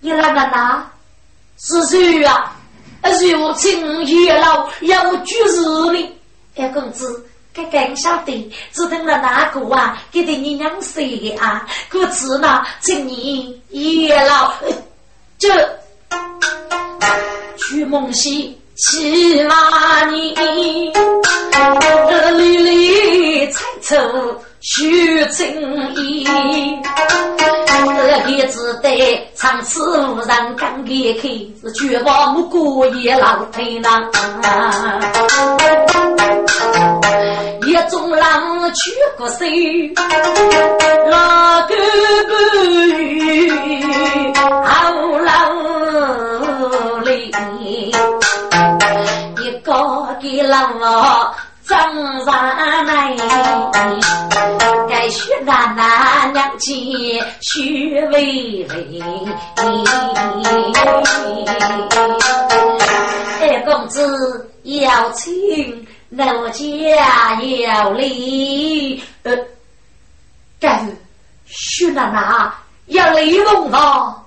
[0.00, 0.90] 一老那那
[1.58, 2.54] 是谁啊？
[3.02, 5.60] 如今一老要举事
[5.92, 6.16] 呢？
[6.56, 10.00] 二公子，该干晓得，只等了哪个啊？
[10.12, 11.66] 给的你娘谁啊？
[11.88, 14.54] 可是呢，请你一老
[15.38, 15.78] 这
[17.58, 18.56] 去梦溪。
[18.76, 20.34] 起码你，
[22.36, 23.96] 里里采出
[24.60, 26.28] 徐正义，
[27.96, 31.22] 这个只得长此无人敢离开，
[31.62, 34.10] 是绝望木过也老太郎。
[37.66, 39.38] 一种狼去过手，
[41.10, 41.74] 老狗
[42.28, 42.32] 不
[42.66, 45.32] 语，好老
[50.36, 51.34] 个给狼啊！
[51.66, 53.16] 张三奶，
[54.88, 59.02] 该学那那娘亲学微微。
[63.40, 69.02] 二公子要亲，奴家要礼。
[69.24, 69.36] 呃，
[70.60, 70.96] 该是
[71.46, 72.54] 学那那
[72.86, 74.22] 要礼奉啊。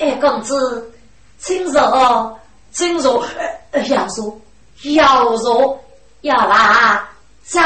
[0.00, 0.92] 二公子，
[1.38, 2.40] 请坐，
[2.72, 3.24] 请坐。
[3.88, 4.36] 要说，
[4.82, 5.78] 要说。
[6.22, 7.08] 要啦，
[7.44, 7.60] 在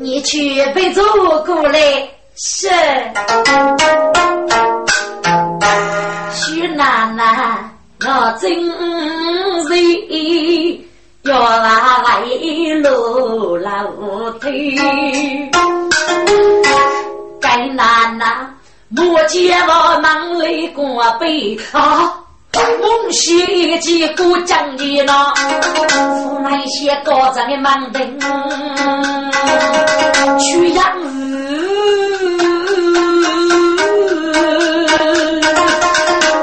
[0.00, 1.00] 你去备走
[1.46, 1.78] 过来
[2.34, 2.68] 是
[6.34, 7.70] 徐奶奶
[8.04, 8.50] 要真
[9.68, 9.70] 是
[11.22, 12.24] 要啦来
[12.82, 14.76] 路楼梯，
[17.40, 18.52] 该奶奶
[18.88, 22.18] 莫见我忙里过背啊。
[22.52, 25.34] 梦溪一记过江的那，
[25.88, 25.94] 是
[26.42, 28.20] 那些高张的盲灯
[30.38, 31.08] 去养鱼，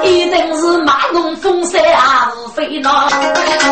[0.04, 2.90] 一定是马龙风山啊，无非那，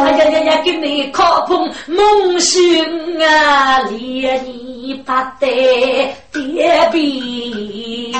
[0.05, 2.85] 哎呀呀呀，给你靠碰梦醒
[3.21, 8.15] 啊，连你不得爹比。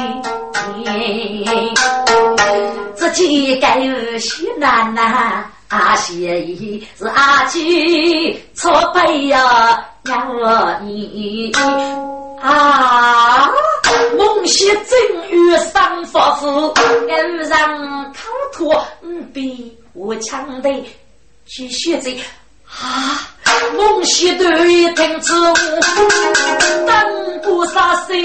[3.12, 7.60] 自己该有些难呐，阿些姨是阿姐
[8.53, 11.51] 错配呀，让我你
[12.41, 13.49] 啊，
[14.18, 16.76] 梦溪正月三夫妇，偶
[17.49, 20.70] 然考托嗯比我强的
[21.45, 22.18] 去学这
[22.70, 23.22] 啊。
[23.76, 25.34] 梦溪对听此
[26.86, 28.18] 等不杀谁，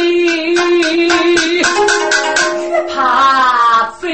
[0.55, 1.63] 越
[2.95, 4.09] 怕飞。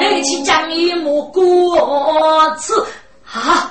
[0.00, 1.76] 一起讲一幕故
[2.58, 2.72] 事
[3.32, 3.70] 啊，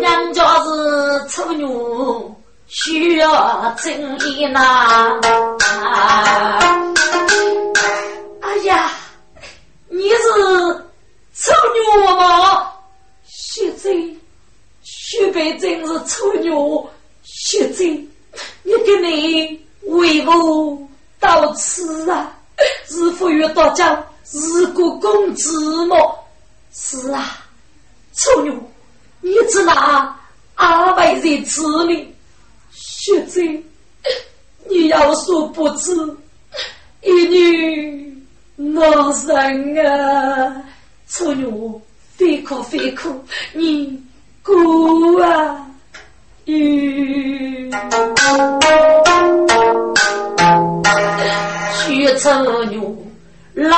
[0.00, 1.68] 人家是处女，
[2.66, 4.60] 需要正义呐。
[5.84, 6.58] 啊
[8.40, 8.90] 哎呀！
[9.98, 10.84] 你是
[11.34, 12.72] 丑女吗？
[13.26, 13.90] 现在
[14.84, 16.52] 徐北真是丑女，
[17.24, 17.84] 现在
[18.62, 20.88] 你跟你为母
[21.18, 22.32] 到此啊，
[22.86, 26.24] 是否有大家是个公子么？
[26.72, 27.44] 是啊，
[28.12, 28.56] 丑女，
[29.20, 30.16] 你知哪
[30.54, 32.14] 阿妹在此里？
[32.70, 33.42] 现在
[34.68, 35.92] 你要说不知，
[37.02, 38.17] 一女。
[38.58, 40.62] 老人啊，
[41.06, 41.46] 丑女，
[42.16, 44.02] 非哭非哭，你
[44.42, 45.64] 哭啊！
[46.44, 47.70] 吁，
[51.72, 52.80] 许丑女
[53.54, 53.70] 来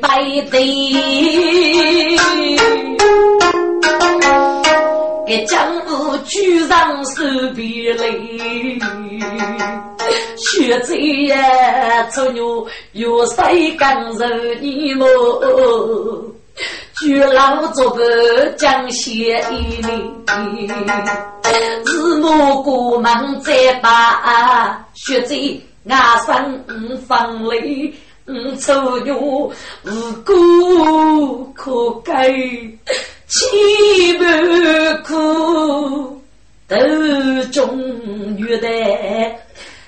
[0.00, 0.08] 拜
[0.50, 2.18] 地。
[5.24, 7.22] 给江湖举上手
[7.54, 8.78] 臂嘞，
[10.36, 10.94] 血债
[11.28, 12.40] 呀，丑女
[12.92, 14.26] 有谁敢惹
[14.60, 15.06] 你么？
[17.00, 19.82] 举老做个江县里，
[21.84, 25.36] 日暮过门再把血债
[25.84, 26.64] 压上
[27.06, 27.94] 房里。
[28.26, 29.50] 嗯，丑女无
[30.24, 32.30] 辜可改。
[33.26, 34.24] 七百
[35.02, 36.22] 苦，
[36.68, 36.76] 都
[37.50, 37.76] 终
[38.36, 38.68] 于的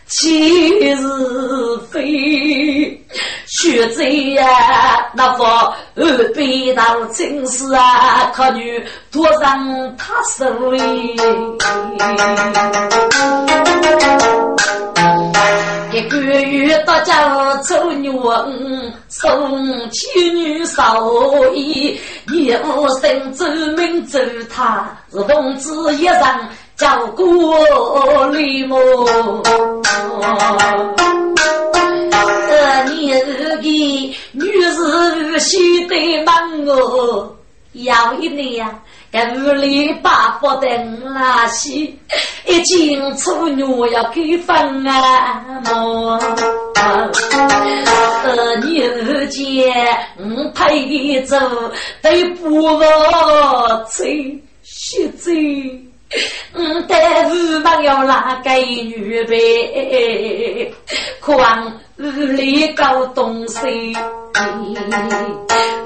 [0.07, 1.03] 七是
[1.91, 3.05] 非，
[3.47, 4.47] 学贼呀，
[5.15, 10.81] 那副二背道真是啊，可女托上他手里。
[15.93, 18.11] 一个月到家丑女
[19.09, 21.09] 送妻女少
[21.55, 21.99] 衣，
[22.33, 23.47] 业务生走
[23.77, 24.19] 命走
[24.53, 26.23] 他，是同志一人
[26.77, 28.77] 叫过李某。
[32.51, 37.37] 呃，你是个女士，须得忙我。
[37.73, 38.81] 有一年呀，
[39.13, 40.69] 在屋里把不得
[41.03, 41.93] 那些，
[42.47, 46.21] 一进处女要给分啊么？
[46.77, 48.81] 呃，你
[49.29, 51.37] 见我陪走，
[52.01, 55.33] 都不我催，学走。
[56.55, 60.73] 嗯，但是朋友哪个预备？
[61.21, 63.97] 渴望屋里搞东西，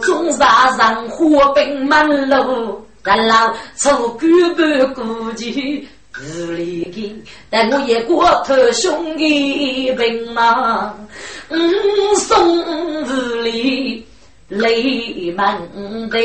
[0.02, 5.86] 中山上火并满路，咱老出干不顾及
[6.20, 10.94] 屋里的，但我也过头兄弟兵嘛，
[11.48, 11.58] 嗯，
[12.16, 14.04] 送屋里。
[14.48, 15.46] 雷门
[16.10, 16.18] 的。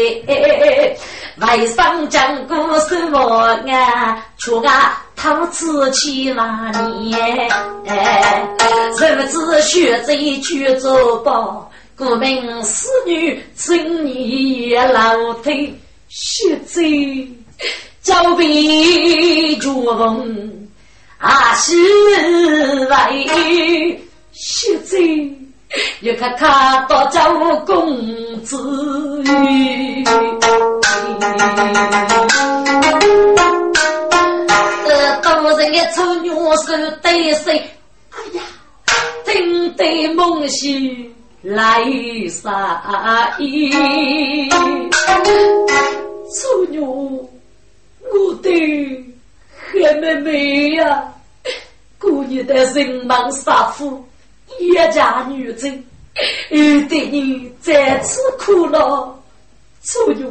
[1.39, 3.19] 外甥讲故事我
[3.67, 7.49] 啊，出啊陶瓷器那年，
[8.91, 15.73] 日子学着去做包，顾名思女真你老腿
[16.07, 16.81] 学着
[18.03, 20.69] 交臂竹风
[21.17, 21.75] 啊是
[22.89, 23.11] 外
[24.31, 25.42] 学着。
[26.01, 27.27] 又看看到家
[27.65, 28.57] 公子，
[34.85, 37.57] 呃，当人的丑女是对谁？
[38.11, 38.43] 哎呀，
[39.25, 41.11] 真对梦醒
[41.41, 41.81] 来
[42.29, 43.71] 撒意。
[46.29, 47.27] 丑女，我
[48.43, 48.49] 的
[49.71, 51.03] 黑妹妹呀，
[51.97, 54.05] 姑娘的人忙杀夫。
[54.59, 55.67] 一家女子，
[56.49, 59.19] 有的你再次苦恼，
[59.83, 60.25] 楚玉，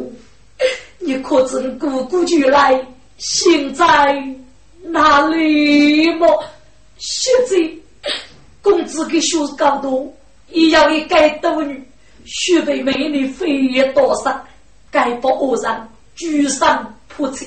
[0.99, 2.85] 你可曾姑姑就来？
[3.19, 3.87] 现在
[4.85, 6.45] 哪里么？
[6.99, 7.57] 现在
[8.61, 10.13] 公子给学高多，
[10.51, 11.83] 一样一该斗女，
[12.25, 14.45] 学被美女飞越多少，
[14.91, 17.47] 该不恶人举上破财，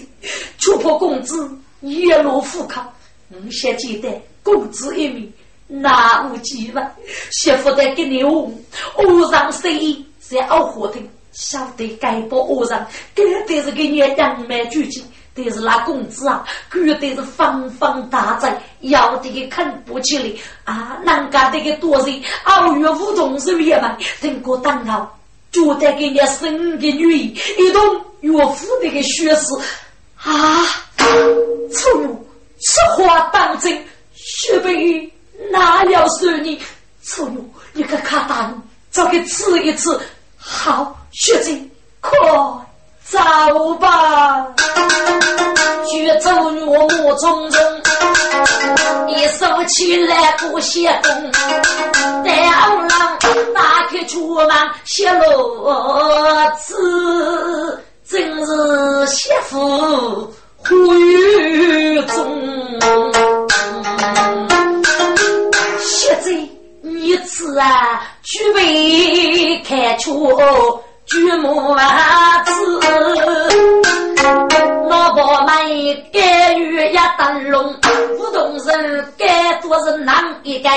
[0.57, 1.49] 戳破公子
[1.81, 2.89] 一路富康。
[3.29, 4.09] 我先记得
[4.43, 5.31] 公子一名。
[5.67, 6.91] 那无计吧，
[7.31, 10.99] 媳妇在给你问，偶上生意在熬火的，
[11.31, 12.85] 晓得该不偶上，
[13.15, 15.03] 绝对是给你扬眉举起，
[15.33, 20.31] 但是那公子啊，绝对是方方大财，要得个看不起来
[20.65, 20.99] 啊！
[21.03, 25.19] 人家这个多人，二月五动是也嘛，等过当好，
[25.51, 27.81] 就得给你生个女儿，一动
[28.21, 29.47] 岳父那个学士
[30.17, 30.63] 啊，
[31.71, 31.91] 错，
[32.59, 35.11] 此话当真，学备。
[35.51, 36.61] 那要是你，
[37.01, 38.61] 错误一个卡单，
[38.91, 39.99] 找个吃一次，
[40.37, 41.51] 好学子，
[42.01, 42.17] 快
[43.03, 44.47] 走吧。
[45.85, 47.57] 学走我目匆匆，
[49.07, 51.31] 一手起来不歇工，
[52.23, 53.17] 带二郎
[53.53, 54.49] 打开出门
[54.83, 62.41] 写落字，真是媳妇呼吁中。
[66.21, 66.49] 现在
[66.81, 70.31] 你次啊，举杯开出
[71.05, 71.75] 举母
[72.45, 72.51] 子，
[74.87, 75.47] 老婆们
[76.13, 77.75] 该与一灯笼，
[78.17, 80.69] 不动人该多是男一个，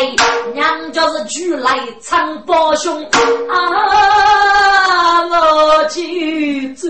[0.55, 3.03] 娘家是举来唱宝兄
[3.51, 6.89] 啊，我记住。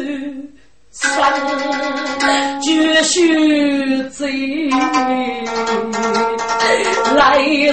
[1.00, 4.68] 生绝须醉，
[7.14, 7.72] 来日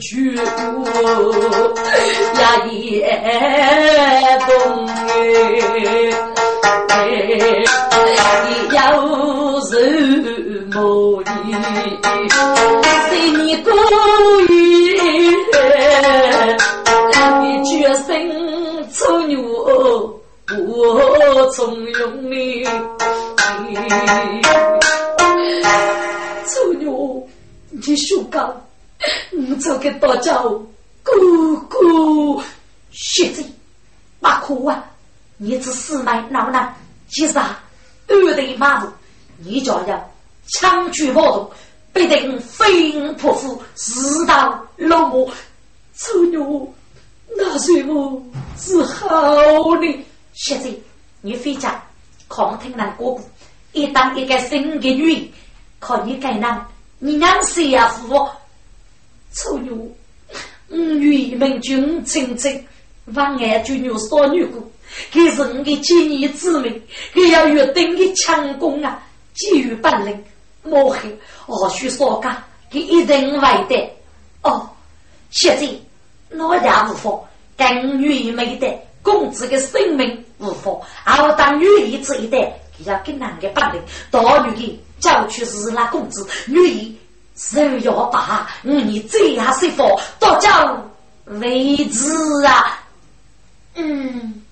[0.00, 0.34] 绝
[2.40, 3.06] 呀也
[4.46, 4.50] 懂
[6.88, 6.98] 哎，
[8.72, 8.76] 要
[9.62, 9.70] 是
[10.74, 11.24] 莫依，
[13.08, 13.70] 随你故
[14.52, 14.54] 意，
[17.40, 18.10] 你决心
[18.92, 19.36] 丑女。
[20.64, 22.64] 我从容你，
[26.46, 26.88] 丑女，
[27.70, 28.66] 你说讲，
[29.32, 30.48] 你这个大招，
[31.04, 32.42] 姑姑，
[32.90, 33.44] 学子，
[34.20, 34.82] 马苦啊！
[35.36, 36.72] 你这四妹闹呢？
[37.10, 37.62] 其实啊，
[38.08, 38.88] 二对马路，
[39.38, 40.10] 你就要
[40.48, 41.50] 枪举暴动，
[41.92, 45.30] 必定飞蛾扑火，自导落幕。
[45.94, 46.38] 丑女，
[47.36, 48.22] 那谁我
[48.58, 50.04] 是好呢？
[50.36, 50.70] 现在
[51.22, 51.82] 你回家，
[52.28, 53.20] 狂听那歌舞，
[53.72, 55.32] 一当一个新的女，
[55.80, 56.62] 看你该男，
[56.98, 58.28] 你娘谁也服。
[59.32, 59.70] 丑女，
[60.68, 62.62] 五女明君清清，
[63.14, 64.70] 望爱就女少女姑，
[65.10, 66.82] 这是我的见义之命，
[67.14, 69.02] 这要约定的强攻啊，
[69.34, 70.22] 基于本领，
[70.62, 73.90] 莫黑何须说干，给一定会的。
[74.42, 74.68] 哦，
[75.30, 77.18] 现在我家无法
[77.56, 80.25] 跟女没得公子的生命。
[80.38, 80.74] 无妨。
[81.22, 82.52] 我当女医这一代，
[82.84, 83.80] 要跟男的绑定，
[84.10, 86.98] 大女的叫去是那工资，女医
[87.36, 89.84] 是要把，你这样说法，
[90.18, 90.82] 多叫
[91.26, 92.10] 为止
[92.44, 92.80] 啊！
[93.74, 94.42] 嗯，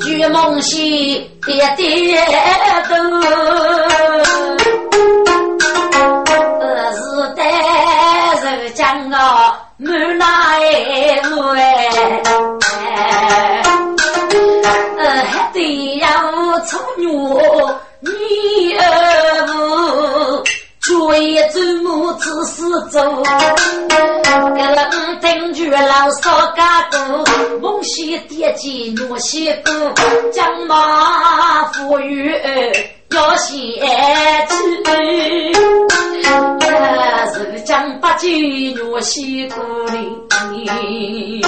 [0.00, 2.20] 举梦溪跌跌
[2.88, 2.94] 都，
[17.10, 17.42] 从牛
[18.00, 20.44] 你儿妇。
[20.80, 26.98] 作业周末只是做，个人听住老少家多，
[27.60, 29.92] 梦西惦记我西哥，
[30.32, 32.32] 将马富裕
[33.10, 33.60] 要先
[34.48, 35.52] 去，
[37.34, 38.28] 是将八戒
[38.90, 39.56] 我西哥
[39.92, 41.42] 哩。